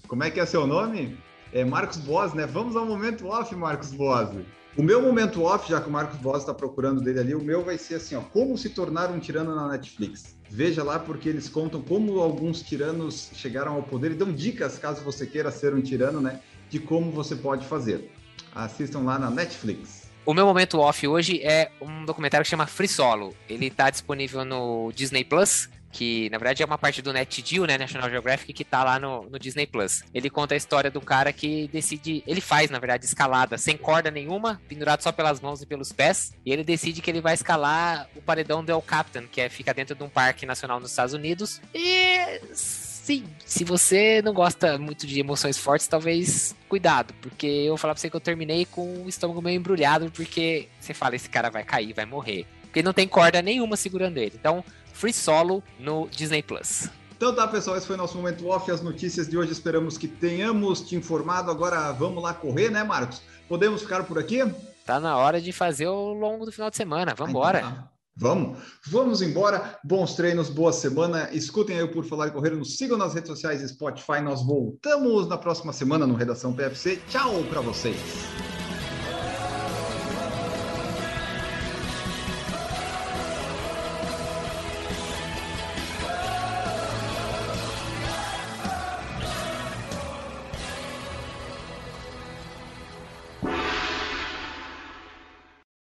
Como 0.06 0.24
é 0.24 0.30
que 0.30 0.40
é 0.40 0.46
seu 0.46 0.66
nome? 0.66 1.18
É 1.52 1.64
Marcos 1.64 1.98
Boas, 1.98 2.32
né? 2.34 2.46
Vamos 2.46 2.76
ao 2.76 2.86
momento 2.86 3.26
off, 3.28 3.54
Marcos 3.54 3.92
Boas. 3.92 4.30
O 4.76 4.82
meu 4.82 5.00
momento 5.00 5.42
off, 5.42 5.68
já 5.68 5.80
que 5.80 5.88
o 5.88 5.92
Marcos 5.92 6.18
Boas 6.18 6.40
está 6.40 6.52
procurando 6.52 7.00
dele 7.00 7.20
ali, 7.20 7.34
o 7.34 7.42
meu 7.42 7.62
vai 7.62 7.78
ser 7.78 7.96
assim, 7.96 8.16
ó, 8.16 8.20
como 8.20 8.58
se 8.58 8.70
tornar 8.70 9.10
um 9.10 9.18
tirano 9.18 9.54
na 9.54 9.68
Netflix. 9.68 10.36
Veja 10.50 10.82
lá 10.82 10.98
porque 10.98 11.28
eles 11.28 11.48
contam 11.48 11.80
como 11.80 12.20
alguns 12.20 12.62
tiranos 12.62 13.30
chegaram 13.34 13.74
ao 13.74 13.82
poder 13.82 14.12
e 14.12 14.14
dão 14.14 14.32
dicas 14.32 14.78
caso 14.78 15.02
você 15.02 15.26
queira 15.26 15.50
ser 15.50 15.74
um 15.74 15.80
tirano, 15.80 16.20
né? 16.20 16.40
De 16.70 16.78
como 16.78 17.10
você 17.12 17.36
pode 17.36 17.66
fazer. 17.66 18.10
Assistam 18.54 19.00
lá 19.00 19.18
na 19.18 19.30
Netflix. 19.30 20.04
O 20.26 20.32
meu 20.32 20.46
momento 20.46 20.78
off 20.78 21.06
hoje 21.06 21.40
é 21.42 21.70
um 21.80 22.04
documentário 22.04 22.44
que 22.44 22.50
chama 22.50 22.66
Free 22.66 22.88
Solo. 22.88 23.34
Ele 23.48 23.66
está 23.66 23.90
disponível 23.90 24.44
no 24.44 24.90
Disney 24.92 25.22
Plus 25.22 25.68
que 25.94 26.28
na 26.28 26.38
verdade 26.38 26.60
é 26.60 26.66
uma 26.66 26.76
parte 26.76 27.00
do 27.00 27.12
NetGeo, 27.12 27.66
né, 27.66 27.78
National 27.78 28.10
Geographic, 28.10 28.52
que 28.52 28.64
tá 28.64 28.82
lá 28.82 28.98
no, 28.98 29.30
no 29.30 29.38
Disney 29.38 29.64
Plus. 29.64 30.02
Ele 30.12 30.28
conta 30.28 30.54
a 30.54 30.56
história 30.56 30.90
do 30.90 31.00
cara 31.00 31.32
que 31.32 31.68
decide, 31.68 32.24
ele 32.26 32.40
faz, 32.40 32.68
na 32.68 32.80
verdade, 32.80 33.04
escalada 33.04 33.56
sem 33.56 33.76
corda 33.76 34.10
nenhuma, 34.10 34.60
pendurado 34.68 35.02
só 35.02 35.12
pelas 35.12 35.40
mãos 35.40 35.62
e 35.62 35.66
pelos 35.66 35.92
pés, 35.92 36.32
e 36.44 36.52
ele 36.52 36.64
decide 36.64 37.00
que 37.00 37.08
ele 37.08 37.20
vai 37.20 37.34
escalar 37.34 38.08
o 38.16 38.20
paredão 38.20 38.64
do 38.64 38.72
El 38.72 38.82
Capitan, 38.82 39.24
que 39.30 39.40
é, 39.40 39.48
fica 39.48 39.72
dentro 39.72 39.94
de 39.94 40.02
um 40.02 40.08
parque 40.08 40.44
nacional 40.44 40.80
nos 40.80 40.90
Estados 40.90 41.14
Unidos. 41.14 41.60
E 41.72 42.40
sim, 42.52 43.24
se 43.46 43.62
você 43.62 44.20
não 44.20 44.34
gosta 44.34 44.76
muito 44.76 45.06
de 45.06 45.20
emoções 45.20 45.56
fortes, 45.56 45.86
talvez 45.86 46.56
cuidado, 46.68 47.14
porque 47.22 47.46
eu 47.46 47.68
vou 47.68 47.76
falar 47.76 47.94
pra 47.94 48.00
você 48.00 48.10
que 48.10 48.16
eu 48.16 48.20
terminei 48.20 48.64
com 48.64 49.04
o 49.04 49.08
estômago 49.08 49.40
meio 49.40 49.58
embrulhado, 49.58 50.10
porque 50.10 50.68
você 50.80 50.92
fala, 50.92 51.14
esse 51.14 51.28
cara 51.28 51.50
vai 51.50 51.62
cair, 51.62 51.92
vai 51.92 52.04
morrer. 52.04 52.46
Porque 52.74 52.82
não 52.82 52.92
tem 52.92 53.06
corda 53.06 53.40
nenhuma 53.40 53.76
segurando 53.76 54.18
ele. 54.18 54.32
Então, 54.34 54.64
Free 54.92 55.12
Solo 55.12 55.62
no 55.78 56.08
Disney 56.08 56.42
Plus. 56.42 56.88
Então 57.16 57.32
tá, 57.32 57.46
pessoal, 57.46 57.76
esse 57.76 57.86
foi 57.86 57.96
nosso 57.96 58.16
momento 58.16 58.48
off. 58.48 58.68
As 58.68 58.82
notícias 58.82 59.28
de 59.28 59.38
hoje 59.38 59.52
esperamos 59.52 59.96
que 59.96 60.08
tenhamos 60.08 60.80
te 60.80 60.96
informado. 60.96 61.52
Agora 61.52 61.92
vamos 61.92 62.20
lá 62.20 62.34
correr, 62.34 62.70
né, 62.70 62.82
Marcos? 62.82 63.22
Podemos 63.48 63.82
ficar 63.82 64.02
por 64.02 64.18
aqui? 64.18 64.44
Tá 64.84 64.98
na 64.98 65.16
hora 65.16 65.40
de 65.40 65.52
fazer 65.52 65.86
o 65.86 66.12
longo 66.12 66.44
do 66.44 66.50
final 66.50 66.68
de 66.68 66.76
semana. 66.76 67.14
Vamos 67.16 67.30
embora. 67.30 67.58
Ah, 67.58 67.60
então 67.60 67.76
tá. 67.76 67.90
Vamos, 68.16 68.58
vamos 68.88 69.22
embora. 69.22 69.78
Bons 69.84 70.16
treinos, 70.16 70.50
boa 70.50 70.72
semana. 70.72 71.28
Escutem 71.30 71.76
aí 71.76 71.82
o 71.84 71.92
Por 71.92 72.04
Falar 72.04 72.26
e 72.26 72.30
Correr, 72.32 72.50
nos 72.50 72.76
sigam 72.76 72.98
nas 72.98 73.14
redes 73.14 73.30
sociais 73.30 73.62
e 73.62 73.68
Spotify. 73.68 74.20
Nós 74.20 74.44
voltamos 74.44 75.28
na 75.28 75.38
próxima 75.38 75.72
semana 75.72 76.08
no 76.08 76.16
Redação 76.16 76.52
PFC. 76.52 77.00
Tchau 77.08 77.44
para 77.44 77.60
vocês. 77.60 77.96